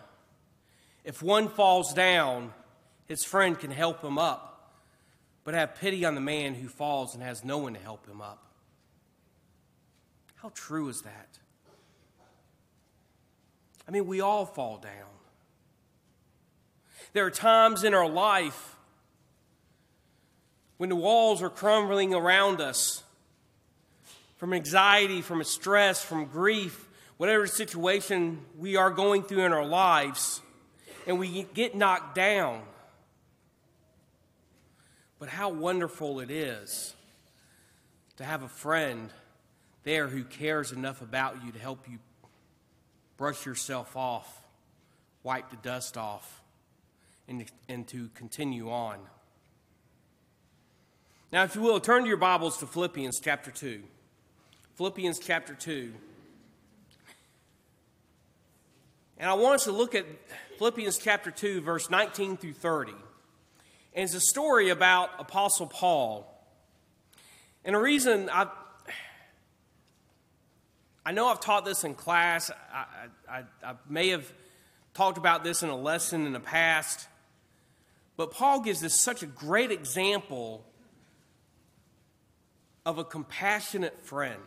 [1.05, 2.55] If one falls down,
[3.13, 4.73] his friend can help him up,
[5.45, 8.23] but have pity on the man who falls and has no one to help him
[8.23, 8.43] up.
[10.37, 11.29] How true is that?
[13.87, 15.11] I mean, we all fall down.
[17.13, 18.77] There are times in our life
[20.79, 23.03] when the walls are crumbling around us
[24.39, 26.89] from anxiety, from stress, from grief,
[27.19, 30.41] whatever situation we are going through in our lives,
[31.07, 32.63] and we get knocked down.
[35.23, 36.97] But how wonderful it is
[38.17, 39.09] to have a friend
[39.85, 42.01] there who cares enough about you to help you
[43.17, 44.45] brush yourself off,
[45.23, 46.43] wipe the dust off,
[47.29, 48.99] and, and to continue on.
[51.33, 53.81] Now, if you will, turn to your Bibles to Philippians chapter 2.
[54.75, 55.93] Philippians chapter 2.
[59.19, 60.05] And I want us to look at
[60.59, 62.93] Philippians chapter 2, verse 19 through 30.
[63.95, 66.29] And it's a story about Apostle Paul.
[67.65, 68.49] And the reason I,
[71.05, 72.85] I know I've taught this in class, I,
[73.29, 74.33] I, I may have
[74.95, 77.07] talked about this in a lesson in the past,
[78.17, 80.65] but Paul gives us such a great example
[82.85, 84.41] of a compassionate friend.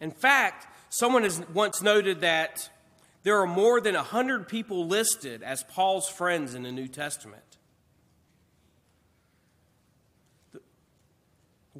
[0.00, 2.70] In fact, someone has once noted that
[3.24, 7.42] there are more than 100 people listed as Paul's friends in the New Testament.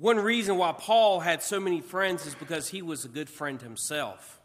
[0.00, 3.60] One reason why Paul had so many friends is because he was a good friend
[3.60, 4.40] himself.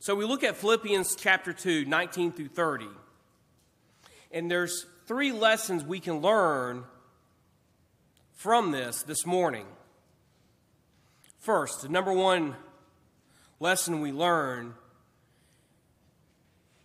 [0.00, 2.88] So we look at Philippians chapter 2, 19 through 30.
[4.32, 6.84] And there's three lessons we can learn
[8.34, 9.66] from this this morning.
[11.38, 12.54] First, the number one
[13.60, 14.74] lesson we learn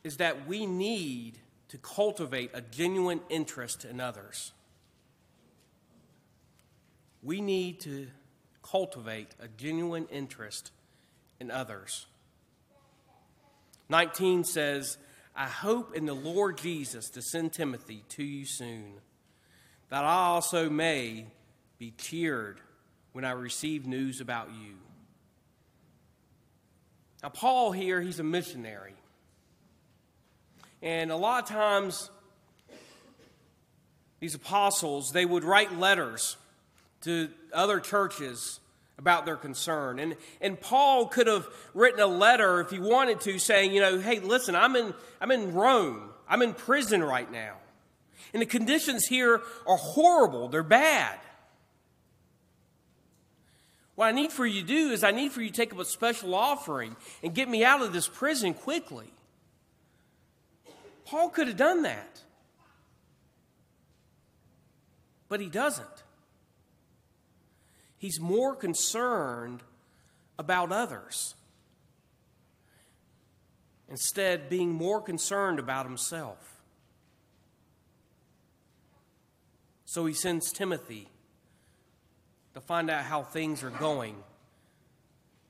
[0.05, 4.53] is that we need to cultivate a genuine interest in others.
[7.23, 8.07] We need to
[8.63, 10.71] cultivate a genuine interest
[11.39, 12.05] in others.
[13.89, 14.97] 19 says,
[15.35, 18.93] I hope in the Lord Jesus to send Timothy to you soon,
[19.89, 21.27] that I also may
[21.77, 22.59] be cheered
[23.11, 24.75] when I receive news about you.
[27.21, 28.93] Now, Paul here, he's a missionary.
[30.81, 32.09] And a lot of times,
[34.19, 36.37] these apostles, they would write letters
[37.01, 38.59] to other churches
[38.97, 39.99] about their concern.
[39.99, 43.99] And, and Paul could have written a letter if he wanted to saying, you know,
[43.99, 46.09] hey, listen, I'm in, I'm in Rome.
[46.29, 47.55] I'm in prison right now.
[48.33, 50.47] And the conditions here are horrible.
[50.47, 51.19] They're bad.
[53.95, 55.79] What I need for you to do is I need for you to take up
[55.79, 59.11] a special offering and get me out of this prison quickly.
[61.05, 62.21] Paul could have done that.
[65.27, 66.03] But he doesn't.
[68.01, 69.61] He's more concerned
[70.39, 71.35] about others.
[73.87, 76.63] Instead, being more concerned about himself.
[79.85, 81.09] So he sends Timothy
[82.55, 84.15] to find out how things are going.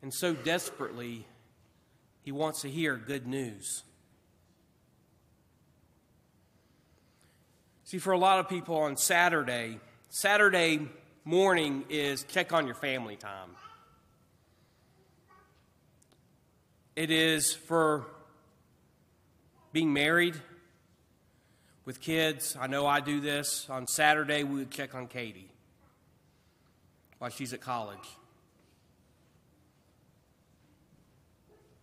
[0.01, 1.25] And so desperately,
[2.21, 3.83] he wants to hear good news.
[7.85, 9.79] See, for a lot of people on Saturday,
[10.09, 10.89] Saturday
[11.23, 13.49] morning is check on your family time.
[16.95, 18.07] It is for
[19.71, 20.35] being married
[21.85, 22.57] with kids.
[22.59, 23.67] I know I do this.
[23.69, 25.49] On Saturday, we would check on Katie
[27.19, 27.97] while she's at college.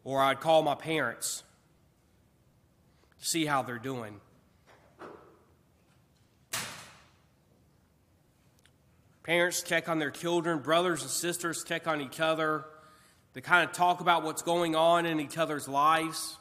[0.04, 1.42] Or I'd call my parents
[3.20, 4.20] to see how they're doing.
[9.28, 12.64] Parents check on their children, brothers and sisters check on each other.
[13.34, 16.38] They kind of talk about what's going on in each other's lives.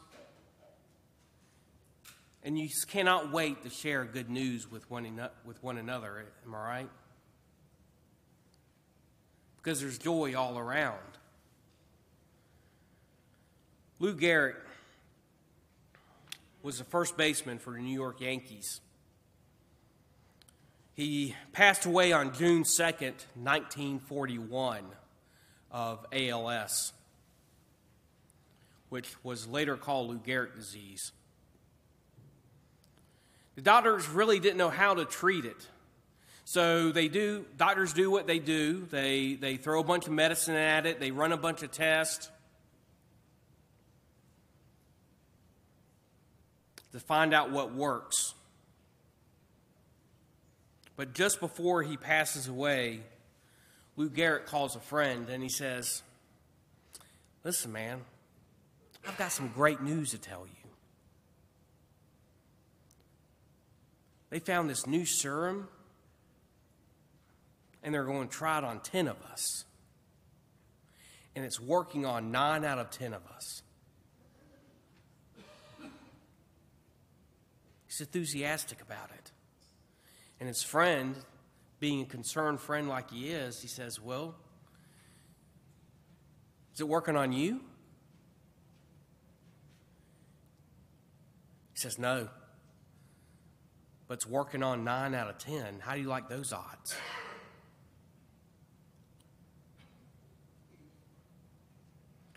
[2.42, 6.20] And you cannot wait to share good news with one, with one another.
[6.20, 6.90] Eh, am I right?
[9.58, 10.96] Because there's joy all around.
[13.98, 14.56] Lou Gehrig
[16.62, 18.80] was the first baseman for the New York Yankees.
[20.98, 24.82] He passed away on June 2nd, 1941,
[25.70, 26.92] of ALS,
[28.88, 31.12] which was later called Lou Gehrig disease.
[33.54, 35.68] The doctors really didn't know how to treat it.
[36.44, 38.84] So they do, doctors do what they do.
[38.90, 42.28] They, they throw a bunch of medicine at it, they run a bunch of tests
[46.90, 48.34] to find out what works.
[50.98, 53.02] But just before he passes away,
[53.96, 56.02] Lou Gehrig calls a friend and he says,
[57.44, 58.00] Listen, man,
[59.06, 60.70] I've got some great news to tell you.
[64.30, 65.68] They found this new serum
[67.84, 69.64] and they're going to try it on 10 of us.
[71.36, 73.62] And it's working on 9 out of 10 of us.
[77.86, 79.27] He's enthusiastic about it.
[80.40, 81.16] And his friend,
[81.80, 84.34] being a concerned friend like he is, he says, Well,
[86.74, 87.60] is it working on you?
[91.72, 92.28] He says, No.
[94.06, 95.80] But it's working on nine out of ten.
[95.80, 96.96] How do you like those odds?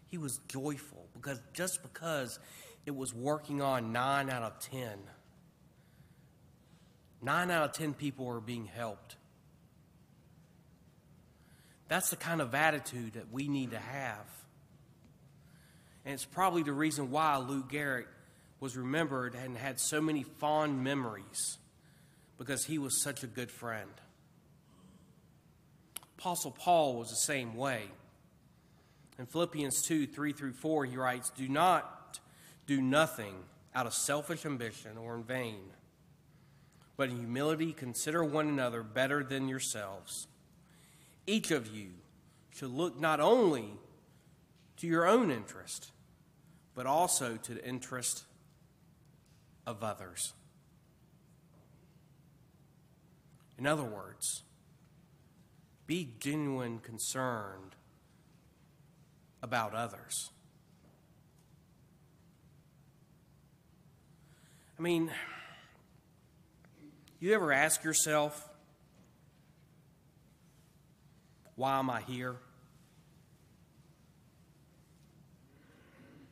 [0.08, 2.40] He was joyful because just because
[2.86, 5.00] it was working on nine out of ten
[7.22, 9.16] Nine out of 10 people are being helped.
[11.88, 14.26] That's the kind of attitude that we need to have.
[16.06, 18.06] And it's probably the reason why Lou Gehrig
[18.60, 21.58] was remembered and had so many fond memories
[22.38, 23.90] because he was such a good friend.
[26.18, 27.84] Apostle Paul was the same way.
[29.20, 32.20] In Philippians 2 3 through 4, he writes, Do not
[32.66, 33.36] do nothing
[33.76, 35.60] out of selfish ambition or in vain,
[37.02, 40.28] but in humility consider one another better than yourselves.
[41.26, 41.94] Each of you
[42.52, 43.72] should look not only
[44.78, 45.90] to your own interest,
[46.76, 48.26] but also to the interest
[49.66, 50.34] of others.
[53.58, 54.44] In other words,
[55.88, 57.74] be genuine concerned
[59.42, 60.30] about others.
[64.78, 65.10] I mean,
[67.22, 68.50] you ever ask yourself,
[71.56, 72.36] why am I here?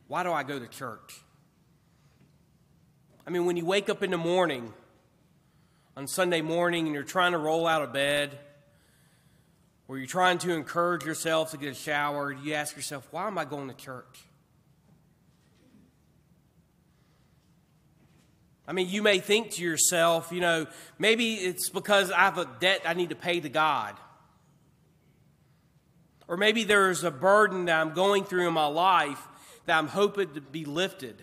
[0.08, 1.20] Why do I go to church?
[3.24, 4.72] I mean, when you wake up in the morning,
[5.96, 8.36] on Sunday morning, and you're trying to roll out of bed,
[9.86, 13.38] or you're trying to encourage yourself to get a shower, you ask yourself, why am
[13.38, 14.24] I going to church?
[18.66, 20.66] I mean, you may think to yourself, you know,
[20.98, 23.96] maybe it's because I have a debt I need to pay to God.
[26.28, 29.20] Or maybe there's a burden that I'm going through in my life
[29.66, 31.20] that I'm hoping to be lifted.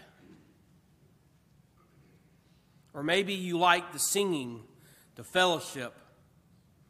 [2.93, 4.63] Or maybe you like the singing,
[5.15, 5.93] the fellowship,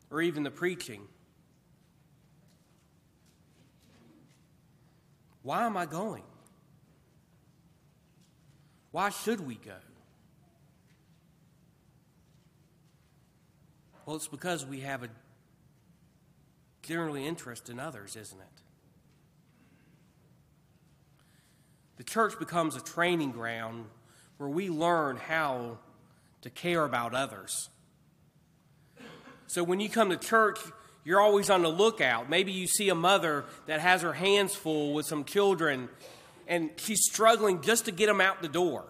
[0.10, 1.02] or even the preaching.
[5.44, 6.24] Why am I going?
[8.92, 9.78] Why should we go?
[14.08, 15.10] Well, it's because we have a
[16.82, 18.62] generally interest in others, isn't it?
[21.98, 23.88] The church becomes a training ground
[24.38, 25.80] where we learn how
[26.42, 27.70] to care about others.
[29.48, 30.60] So when you come to church,
[31.04, 32.30] you're always on the lookout.
[32.30, 35.90] Maybe you see a mother that has her hands full with some children
[36.48, 38.86] and she's struggling just to get them out the door.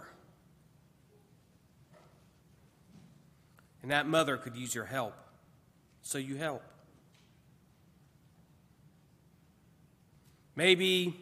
[3.87, 5.13] And that mother could use your help.
[6.01, 6.61] So you help.
[10.57, 11.17] Maybe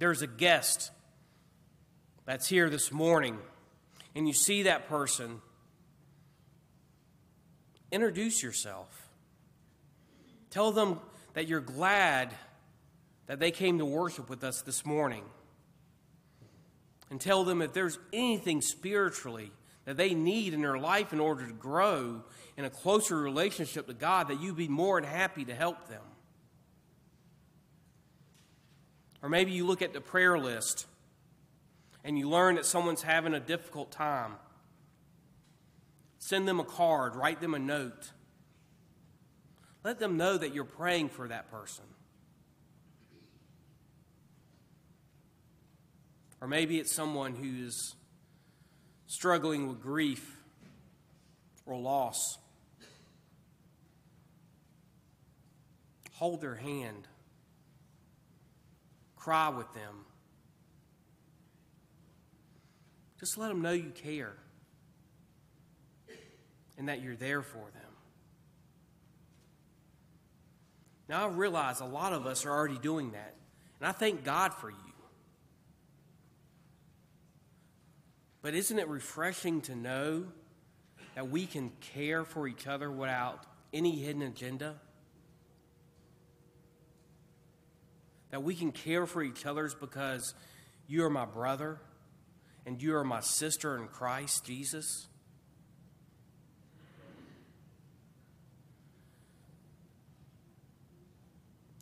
[0.00, 0.90] there's a guest
[2.24, 3.38] that's here this morning
[4.16, 5.40] and you see that person,
[7.92, 9.08] introduce yourself.
[10.50, 10.98] Tell them
[11.34, 12.34] that you're glad
[13.28, 15.22] that they came to worship with us this morning.
[17.10, 19.52] And tell them if there's anything spiritually
[19.88, 22.22] that they need in their life in order to grow
[22.58, 26.02] in a closer relationship to God, that you'd be more than happy to help them.
[29.22, 30.84] Or maybe you look at the prayer list
[32.04, 34.34] and you learn that someone's having a difficult time.
[36.18, 38.12] Send them a card, write them a note.
[39.84, 41.84] Let them know that you're praying for that person.
[46.42, 47.94] Or maybe it's someone who's
[49.08, 50.38] struggling with grief
[51.66, 52.38] or loss.
[56.14, 57.08] Hold their hand,
[59.16, 60.04] cry with them.
[63.18, 64.34] Just let them know you care
[66.76, 67.82] and that you're there for them.
[71.08, 73.34] Now, I realize a lot of us are already doing that,
[73.80, 74.87] and I thank God for you.
[78.40, 80.24] But isn't it refreshing to know
[81.14, 84.76] that we can care for each other without any hidden agenda?
[88.30, 90.34] That we can care for each other because
[90.86, 91.80] you are my brother
[92.66, 95.08] and you are my sister in Christ Jesus?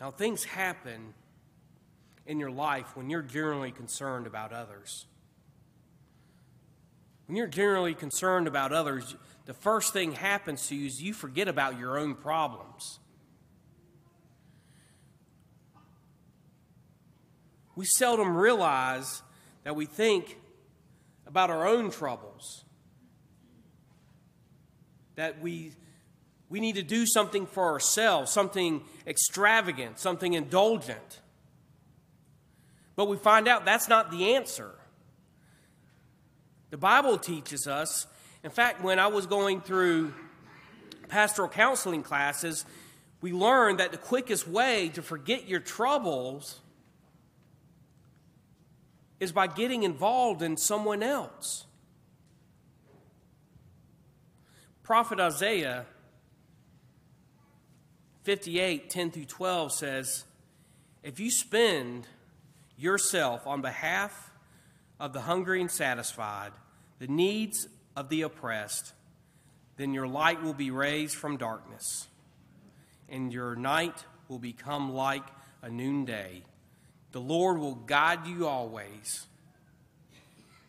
[0.01, 1.15] Now, things happen
[2.27, 5.07] in your life when you're generally concerned about others.
[7.27, 9.17] When you're generally concerned about others,
[9.47, 13.01] the first thing happens to you is you forget about your own problems.
[17.75, 19.23] We seldom realize
[19.65, 20.39] that we think
[21.27, 22.65] about our own troubles,
[25.17, 25.73] that we,
[26.49, 31.21] we need to do something for ourselves, something extravagant, something indulgent.
[32.95, 34.71] But we find out that's not the answer.
[36.77, 38.07] The Bible teaches us,
[38.45, 40.13] in fact, when I was going through
[41.09, 42.67] pastoral counseling classes,
[43.23, 46.61] we learned that the quickest way to forget your troubles
[49.21, 51.65] is by getting involved in someone else.
[54.83, 55.87] Prophet Isaiah
[58.25, 60.25] 58 10 through 12 says,
[61.03, 62.07] If you spend
[62.77, 64.31] yourself on behalf
[65.01, 66.53] of the hungry and satisfied,
[66.99, 68.93] the needs of the oppressed,
[69.77, 72.09] then your light will be raised from darkness,
[73.09, 75.27] and your night will become like
[75.63, 76.43] a noonday.
[77.13, 79.27] The Lord will guide you always.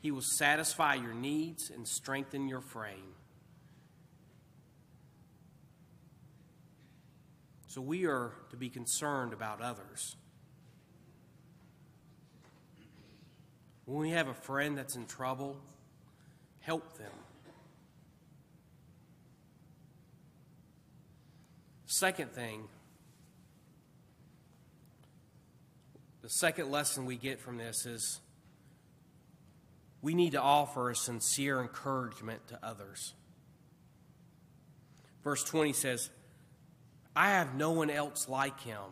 [0.02, 3.16] He will satisfy your needs and strengthen your frame.
[7.68, 10.16] So we are to be concerned about others.
[13.86, 15.58] When we have a friend that's in trouble,
[16.68, 17.12] help them.
[21.86, 22.68] Second thing,
[26.22, 28.20] the second lesson we get from this is
[30.02, 33.14] we need to offer a sincere encouragement to others.
[35.24, 36.10] Verse 20 says,
[37.16, 38.92] I have no one else like him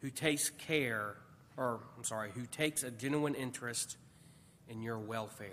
[0.00, 1.14] who takes care,
[1.56, 3.98] or I'm sorry, who takes a genuine interest
[4.68, 5.48] in your welfare.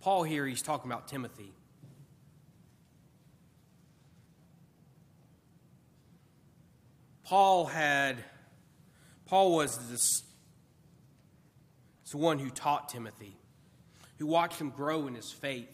[0.00, 1.52] Paul here, he's talking about Timothy.
[7.24, 8.16] Paul had,
[9.26, 10.22] Paul was this,
[12.10, 13.36] the one who taught Timothy,
[14.18, 15.68] who watched him grow in his faith.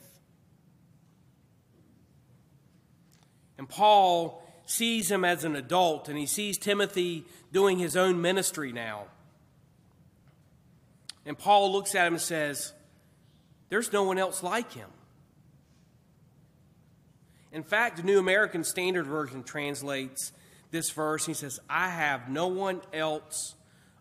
[3.56, 8.72] And Paul sees him as an adult, and he sees Timothy doing his own ministry
[8.72, 9.04] now.
[11.26, 12.72] And Paul looks at him and says,
[13.68, 14.88] There's no one else like him.
[17.52, 20.32] In fact, the New American Standard Version translates
[20.70, 21.26] this verse.
[21.26, 23.54] He says, I have no one else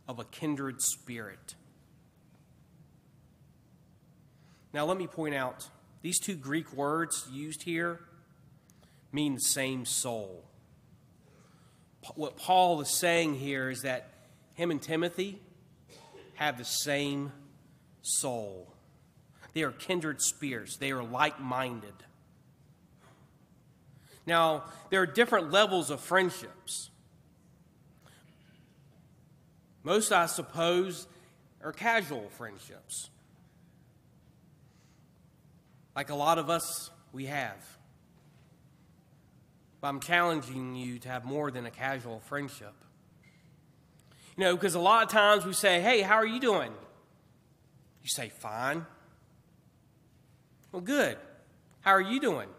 [0.07, 1.55] of a kindred spirit.
[4.71, 5.69] Now, let me point out
[6.01, 8.01] these two Greek words used here
[9.11, 10.43] mean the same soul.
[12.13, 14.09] What Paul is saying here is that
[14.53, 15.39] him and Timothy
[16.36, 17.31] have the same
[18.01, 18.71] soul.
[19.53, 21.93] They are kindred spirits, they are like minded.
[24.27, 26.89] Now, there are different levels of friendships.
[29.83, 31.07] Most, I suppose,
[31.63, 33.09] are casual friendships.
[35.95, 37.63] Like a lot of us, we have.
[39.79, 42.73] But I'm challenging you to have more than a casual friendship.
[44.38, 46.71] You know, because a lot of times we say, hey, how are you doing?
[48.03, 48.86] You say, fine.
[50.71, 51.17] Well, good.
[51.81, 52.49] How are you doing?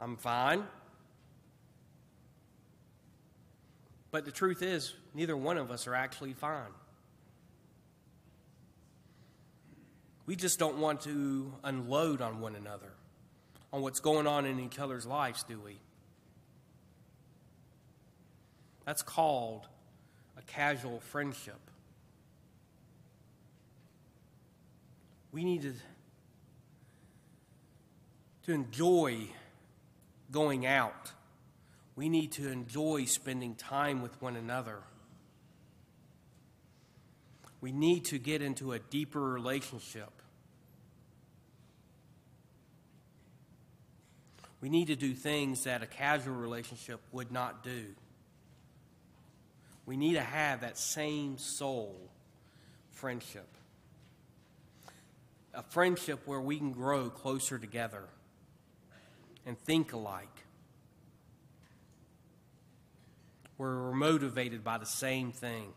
[0.00, 0.64] I'm fine.
[4.10, 6.72] But the truth is, neither one of us are actually fine.
[10.24, 12.92] We just don't want to unload on one another,
[13.72, 15.76] on what's going on in each other's lives, do we?
[18.86, 19.66] That's called
[20.48, 21.60] casual friendship.
[25.30, 25.74] We need to,
[28.46, 29.28] to enjoy
[30.30, 31.12] going out
[31.98, 34.78] we need to enjoy spending time with one another.
[37.60, 40.12] We need to get into a deeper relationship.
[44.60, 47.86] We need to do things that a casual relationship would not do.
[49.88, 51.98] We need to have that same soul
[52.90, 53.48] friendship.
[55.54, 58.04] A friendship where we can grow closer together
[59.46, 60.44] and think alike
[63.56, 65.72] Where we're motivated by the same thing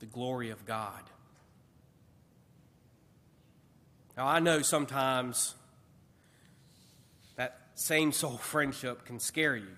[0.00, 1.04] the glory of God.
[4.16, 5.54] Now, I know sometimes
[7.36, 9.76] that same soul friendship can scare you.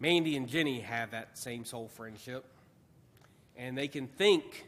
[0.00, 2.44] Mandy and Jenny have that same soul friendship,
[3.56, 4.64] and they can think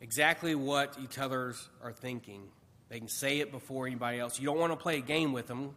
[0.00, 2.42] exactly what each others are thinking.
[2.88, 4.38] They can say it before anybody else.
[4.38, 5.74] You don't want to play a game with them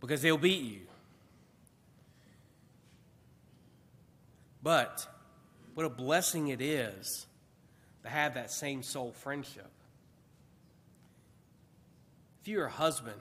[0.00, 0.80] because they'll beat you.
[4.62, 5.06] But
[5.74, 7.26] what a blessing it is
[8.02, 9.70] to have that same soul friendship.
[12.40, 13.20] If you're a husband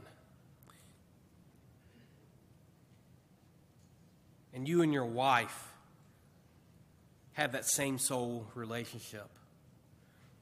[4.55, 5.73] and you and your wife
[7.33, 9.27] have that same soul relationship,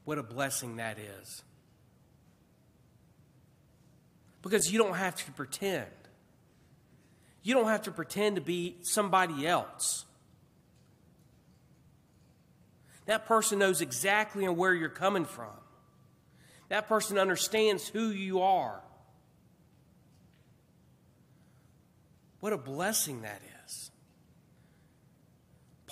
[0.04, 1.42] what a blessing that is.
[4.40, 5.86] Because you don't have to pretend.
[7.42, 10.04] You don't have to pretend to be somebody else.
[13.06, 15.52] That person knows exactly where you're coming from.
[16.68, 18.80] That person understands who you are.
[22.40, 23.53] What a blessing that is.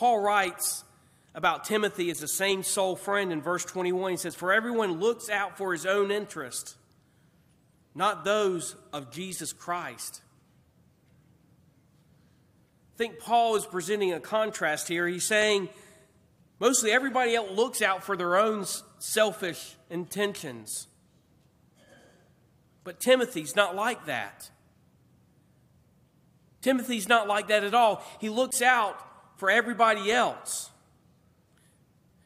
[0.02, 0.82] Paul writes
[1.32, 4.10] about Timothy as the same soul friend in verse 21.
[4.10, 6.76] He says, For everyone looks out for his own interest,
[7.94, 10.20] not those of Jesus Christ.
[12.92, 15.06] I think Paul is presenting a contrast here.
[15.06, 15.68] He's saying
[16.58, 18.66] mostly everybody else looks out for their own
[18.98, 20.88] selfish intentions.
[22.82, 24.50] But Timothy's not like that.
[26.60, 28.02] Timothy's not like that at all.
[28.18, 28.98] He looks out
[29.42, 30.70] for everybody else.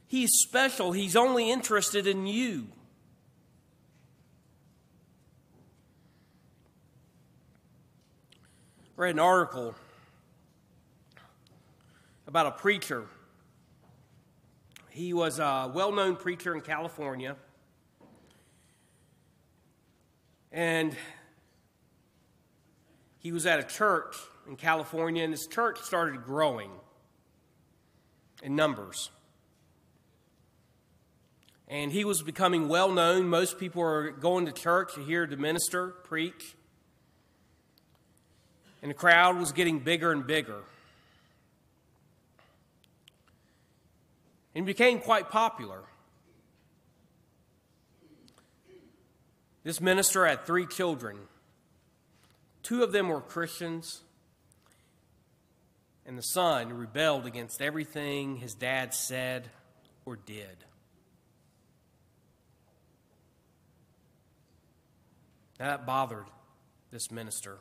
[0.07, 0.93] He's special.
[0.93, 2.67] He's only interested in you.
[8.99, 9.75] I read an article
[12.27, 13.07] about a preacher.
[14.91, 17.37] He was a well known preacher in California.
[20.53, 20.95] And
[23.21, 26.71] he was at a church in California, and his church started growing
[28.47, 29.11] in numbers.
[31.67, 33.29] And he was becoming well known.
[33.29, 36.55] Most people were going to church to hear the minister preach.
[38.83, 40.61] And the crowd was getting bigger and bigger.
[44.55, 45.81] And became quite popular.
[49.65, 51.19] This minister had three children.
[52.63, 54.03] Two of them were Christians,
[56.07, 59.49] and the son rebelled against everything his dad said
[60.05, 60.65] or did.
[65.59, 66.27] Now that bothered
[66.93, 67.59] this minister.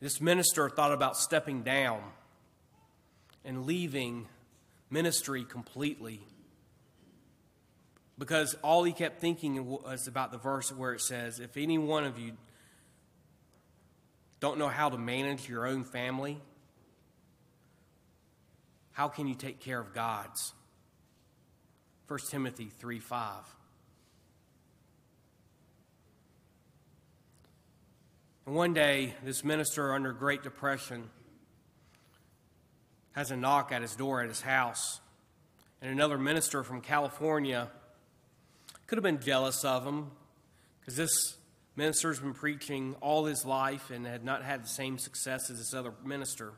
[0.00, 2.00] This minister thought about stepping down
[3.44, 4.28] and leaving
[4.90, 6.20] ministry completely
[8.18, 12.04] because all he kept thinking was about the verse where it says, If any one
[12.04, 12.32] of you
[14.40, 16.40] don't know how to manage your own family,
[18.92, 20.54] how can you take care of God's?
[22.08, 23.54] 1 Timothy 3 5.
[28.46, 31.10] And one day, this minister under Great Depression
[33.12, 35.00] has a knock at his door at his house.
[35.82, 37.68] And another minister from California
[38.86, 40.10] could have been jealous of him
[40.80, 41.37] because this
[41.78, 45.72] Minister's been preaching all his life and had not had the same success as this
[45.72, 46.54] other minister.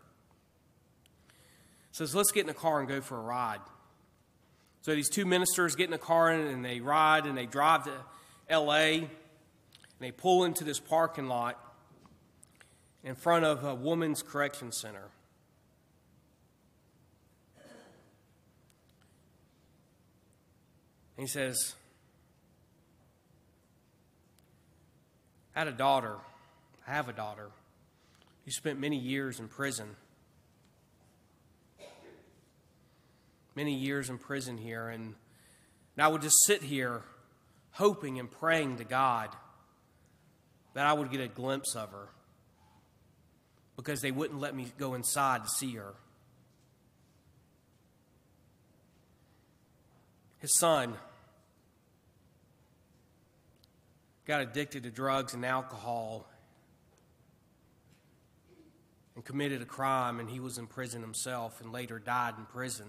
[1.92, 3.60] Says, let's get in the car and go for a ride.
[4.80, 7.92] So these two ministers get in the car and they ride and they drive to
[8.50, 9.08] LA and
[9.98, 11.62] they pull into this parking lot
[13.04, 15.10] in front of a woman's correction center.
[21.18, 21.74] And he says,
[25.52, 26.16] Had a daughter.
[26.86, 27.48] I have a daughter.
[28.44, 29.96] He spent many years in prison.
[33.54, 34.88] Many years in prison here.
[34.88, 35.14] And,
[35.96, 37.02] and I would just sit here
[37.72, 39.30] hoping and praying to God
[40.74, 42.08] that I would get a glimpse of her
[43.76, 45.94] because they wouldn't let me go inside to see her.
[50.38, 50.94] His son
[54.30, 56.24] got addicted to drugs and alcohol
[59.16, 62.86] and committed a crime, and he was in prison himself and later died in prison.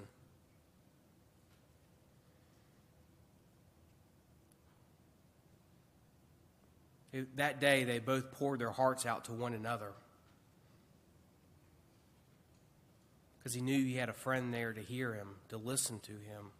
[7.37, 9.93] That day, they both poured their hearts out to one another
[13.39, 16.51] because he knew he had a friend there to hear him, to listen to him.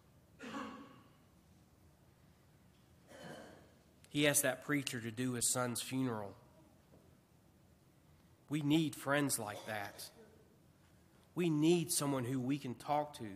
[4.12, 6.34] He asked that preacher to do his son's funeral.
[8.50, 10.04] We need friends like that.
[11.34, 13.30] We need someone who we can talk to,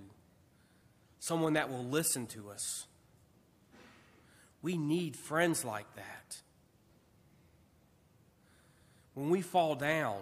[1.20, 2.88] someone that will listen to us.
[4.62, 6.42] We need friends like that.
[9.14, 10.18] When we fall down,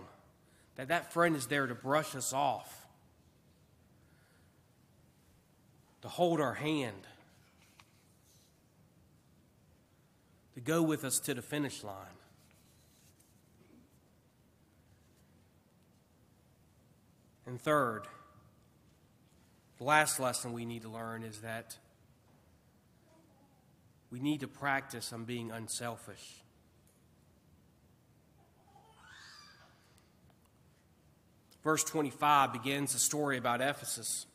[0.76, 2.86] that that friend is there to brush us off,
[6.04, 7.08] to hold our hand
[10.54, 11.95] to go with us to the finish line.
[17.45, 18.04] And third,
[19.78, 21.78] the last lesson we need to learn is that
[24.10, 26.43] we need to practice on being unselfish.
[31.64, 34.26] Verse 25 begins a story about Ephesus.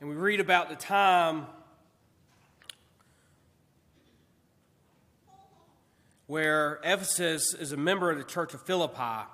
[0.00, 1.46] And we read about the time
[6.28, 9.26] where Ephesus is a member of the church of Philippi.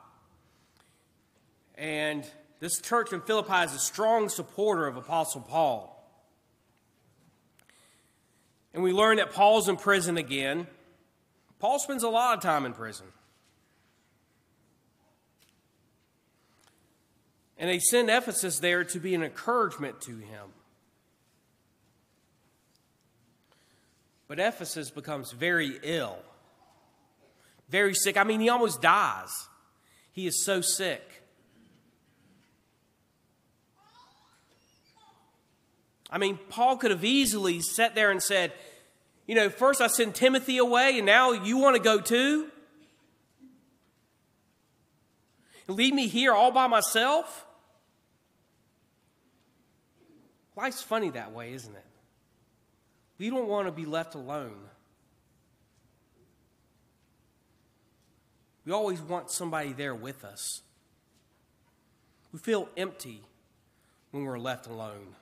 [1.74, 2.24] And
[2.60, 5.90] this church in Philippi is a strong supporter of Apostle Paul.
[8.72, 10.68] And we learn that Paul's in prison again.
[11.58, 13.06] Paul spends a lot of time in prison.
[17.58, 20.46] And they send Ephesus there to be an encouragement to him.
[24.28, 26.18] But Ephesus becomes very ill,
[27.74, 28.16] very sick.
[28.16, 29.48] I mean, he almost dies.
[30.12, 31.24] He is so sick.
[36.08, 38.52] I mean, Paul could have easily sat there and said,
[39.26, 42.46] You know, first I sent Timothy away, and now you want to go too?
[45.66, 47.44] Leave me here all by myself?
[50.54, 51.86] Life's funny that way, isn't it?
[53.18, 54.60] We don't want to be left alone.
[58.64, 60.62] We always want somebody there with us.
[62.32, 63.20] We feel empty
[64.10, 65.14] when we're left alone.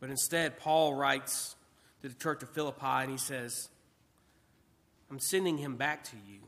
[0.00, 1.56] But instead, Paul writes
[2.02, 3.68] to the church of Philippi and he says,
[5.10, 6.38] I'm sending him back to you.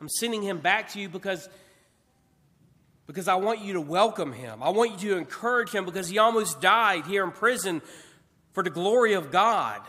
[0.00, 1.48] I'm sending him back to you because
[3.06, 4.64] because I want you to welcome him.
[4.64, 7.80] I want you to encourage him because he almost died here in prison
[8.56, 9.82] for the glory of God.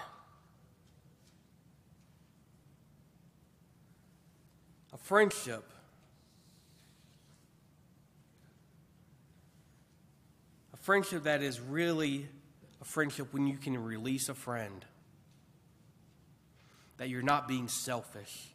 [4.92, 5.64] A friendship.
[10.74, 12.28] A friendship that is really
[12.82, 14.84] a friendship when you can release a friend.
[16.98, 18.50] That you're not being selfish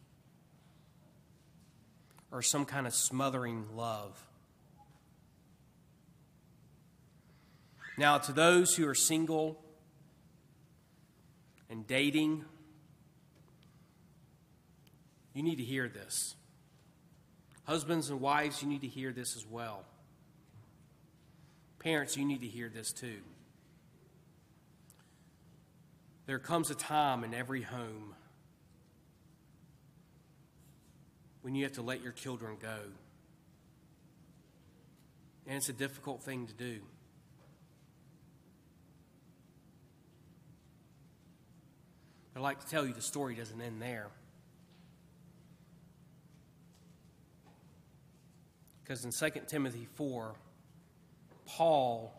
[2.31, 4.23] or some kind of smothering love.
[7.97, 9.62] Now, to those who are single
[11.73, 12.45] and dating,
[15.33, 16.35] you need to hear this.
[17.63, 19.83] Husbands and wives, you need to hear this as well.
[21.79, 23.21] Parents, you need to hear this too.
[26.27, 28.13] There comes a time in every home
[31.41, 32.77] when you have to let your children go.
[35.47, 36.81] And it's a difficult thing to do.
[42.35, 44.07] I'd like to tell you the story doesn't end there.
[48.83, 50.33] Because in 2 Timothy 4,
[51.45, 52.13] Paul,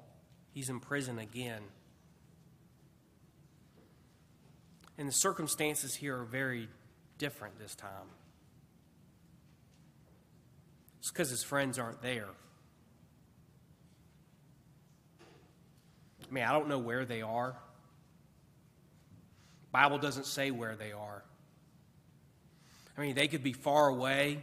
[0.52, 1.62] he's in prison again.
[4.96, 6.68] And the circumstances here are very
[7.18, 8.08] different this time.
[11.00, 12.28] It's because his friends aren't there.
[16.22, 17.56] I mean, I don't know where they are.
[19.74, 21.24] Bible doesn't say where they are.
[22.96, 24.40] I mean, they could be far away.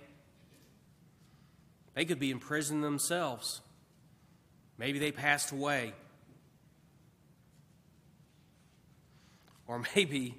[1.94, 3.62] They could be in prison themselves.
[4.78, 5.94] Maybe they passed away.
[9.68, 10.38] Or maybe,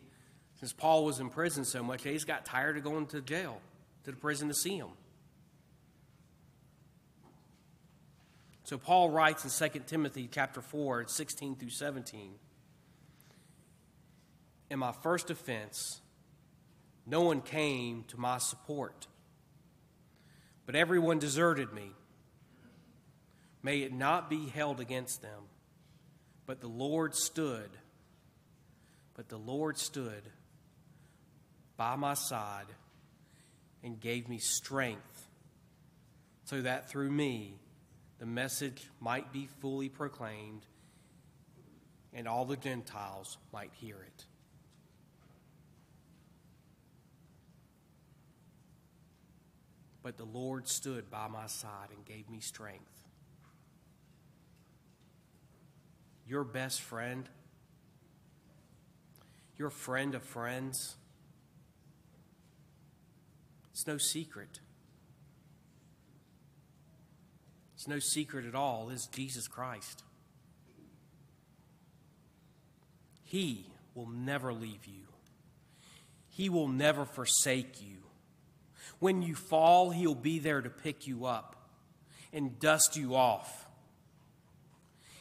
[0.61, 3.63] since Paul was in prison so much, just got tired of going to jail,
[4.05, 4.91] to the prison to see him.
[8.65, 12.33] So Paul writes in 2 Timothy chapter 4, 16 through 17
[14.73, 16.01] in my first offense,
[17.05, 19.07] no one came to my support,
[20.65, 21.91] but everyone deserted me.
[23.63, 25.43] May it not be held against them,
[26.47, 27.69] but the Lord stood,
[29.13, 30.23] but the Lord stood
[31.77, 32.67] by my side
[33.85, 35.29] and gave me strength
[36.45, 37.59] so that through me
[38.19, 40.65] the message might be fully proclaimed
[42.15, 44.25] and all the Gentiles might hear it.
[50.03, 52.91] But the Lord stood by my side and gave me strength.
[56.27, 57.29] Your best friend,
[59.59, 60.97] your friend of friends,
[63.73, 64.61] it's no secret.
[67.75, 68.91] It's no secret at all.
[68.91, 70.05] It's Jesus Christ.
[73.25, 75.07] He will never leave you.
[76.29, 78.02] He will never forsake you.
[79.03, 81.57] When you fall, He'll be there to pick you up
[82.33, 83.67] and dust you off.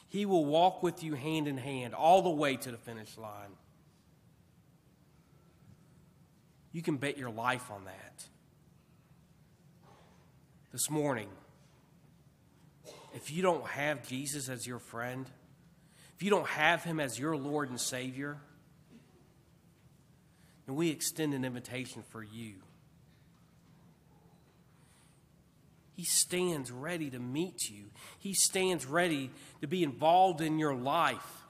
[0.07, 3.49] He will walk with you hand in hand all the way to the finish line.
[6.71, 8.23] You can bet your life on that.
[10.71, 11.29] This morning,
[13.15, 15.25] if you don't have Jesus as your friend,
[16.15, 18.37] if you don't have him as your Lord and Savior,
[20.67, 22.57] then we extend an invitation for you.
[26.01, 27.83] He stands ready to meet you.
[28.17, 29.29] He stands ready
[29.61, 31.43] to be involved in your life.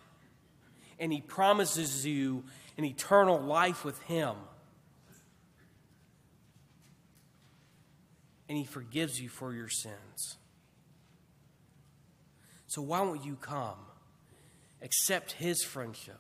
[0.99, 2.43] And He promises you
[2.77, 4.35] an eternal life with Him.
[8.49, 10.35] And He forgives you for your sins.
[12.67, 13.79] So why won't you come?
[14.81, 16.19] Accept His friendship,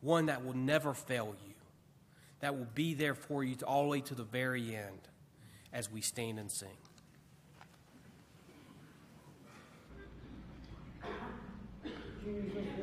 [0.00, 1.54] one that will never fail you,
[2.38, 5.08] that will be there for you all the way to the very end
[5.76, 6.68] as we stand and sing.
[12.24, 12.75] Jesus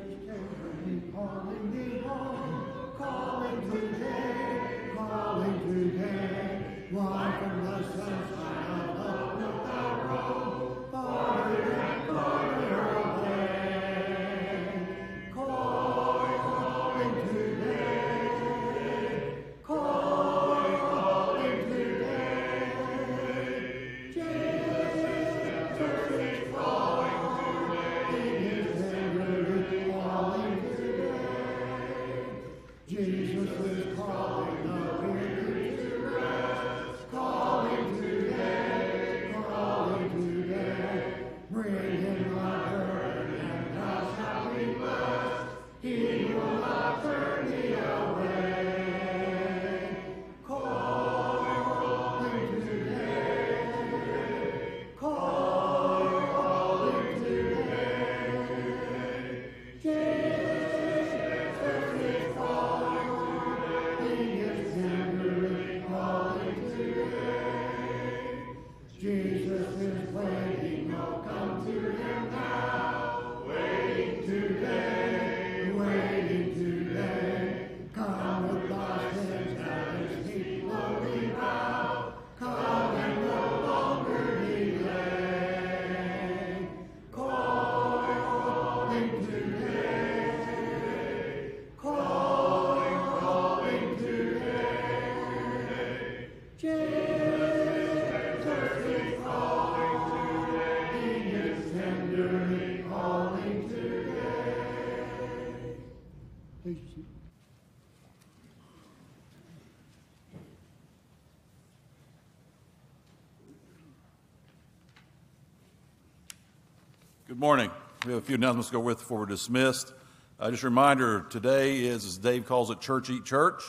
[117.34, 117.72] Good morning.
[118.06, 119.92] We have a few announcements to go with before we're dismissed.
[120.38, 123.60] Uh, just a reminder today is, as Dave calls it, Church Eat Church.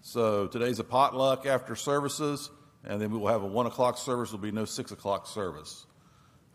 [0.00, 2.50] So today's a potluck after services,
[2.84, 4.30] and then we will have a 1 o'clock service.
[4.30, 5.86] There will be no 6 o'clock service.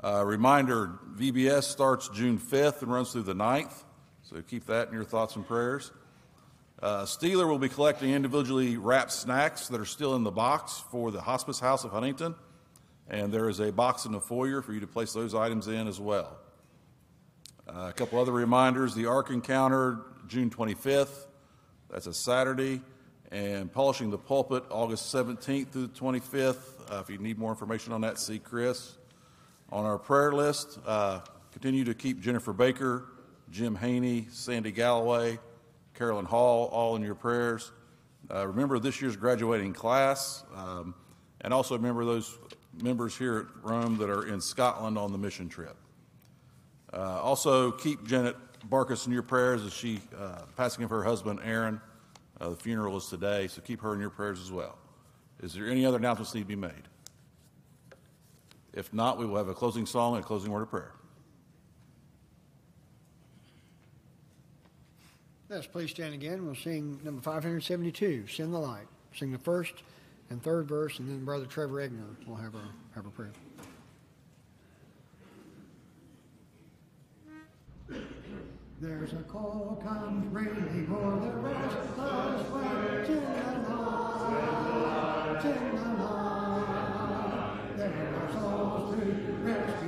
[0.02, 3.84] Uh, reminder VBS starts June 5th and runs through the 9th,
[4.22, 5.92] so keep that in your thoughts and prayers.
[6.82, 11.12] Uh, Steeler will be collecting individually wrapped snacks that are still in the box for
[11.12, 12.34] the Hospice House of Huntington,
[13.10, 15.88] and there is a box in the foyer for you to place those items in
[15.88, 16.38] as well.
[17.68, 21.26] Uh, a couple other reminders the Ark Encounter, June 25th,
[21.90, 22.82] that's a Saturday,
[23.32, 26.58] and Polishing the Pulpit, August 17th through the 25th.
[26.92, 28.96] Uh, if you need more information on that, see Chris.
[29.72, 31.20] On our prayer list, uh,
[31.52, 33.06] continue to keep Jennifer Baker,
[33.52, 35.40] Jim Haney, Sandy Galloway,
[35.94, 37.72] Carolyn Hall, all in your prayers.
[38.32, 40.94] Uh, remember this year's graduating class, um,
[41.42, 42.38] and also remember those
[42.82, 45.76] members here at Rome that are in Scotland on the mission trip.
[46.92, 48.36] Uh, also, keep Janet
[48.70, 51.80] Barkus in your prayers as she uh, passing of her husband Aaron.
[52.40, 54.78] Uh, the funeral is today, so keep her in your prayers as well.
[55.42, 56.72] Is there any other announcements need to be made?
[58.74, 60.94] If not, we will have a closing song and a closing word of prayer.
[65.50, 66.46] Let's please stand again.
[66.46, 68.86] We'll sing number 572, Send the Light.
[69.16, 69.74] Sing the first
[70.30, 72.62] and third verse, and then Brother Trevor Egner will have our,
[72.96, 73.32] have our prayer.
[78.82, 81.72] There's a call comes ringing o'er the light,
[85.42, 86.10] sing the.
[87.76, 89.02] There are souls to
[89.44, 89.79] rescue,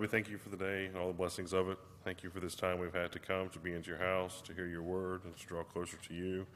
[0.00, 1.76] God, we thank you for the day and all the blessings of it.
[2.04, 4.54] Thank you for this time we've had to come to be into your house, to
[4.54, 6.46] hear your word, and to draw closer to you.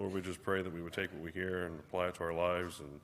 [0.00, 2.24] Lord, we just pray that we would take what we hear and apply it to
[2.24, 3.00] our lives and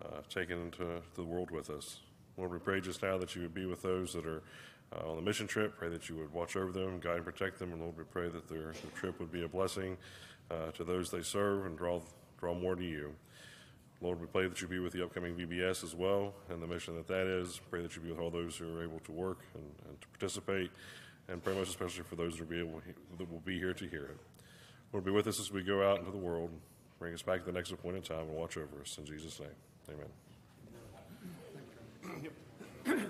[0.00, 1.98] uh, take it into the world with us.
[2.36, 4.44] Lord, we pray just now that you would be with those that are
[4.92, 5.76] uh, on the mission trip.
[5.76, 7.72] Pray that you would watch over them, guide and protect them.
[7.72, 9.96] And Lord, we pray that their, their trip would be a blessing
[10.52, 12.00] uh, to those they serve and draw,
[12.38, 13.12] draw more to you.
[14.02, 16.94] Lord, we pray that you be with the upcoming VBS as well and the mission
[16.96, 17.60] that that is.
[17.70, 20.08] Pray that you be with all those who are able to work and, and to
[20.08, 20.70] participate,
[21.28, 22.82] and pray most especially for those who are be able,
[23.18, 24.18] that will be here to hear it.
[24.92, 26.50] Lord, be with us as we go out into the world.
[26.98, 28.96] Bring us back to the next appointed time and watch over us.
[28.98, 29.48] In Jesus' name,
[32.86, 33.06] amen.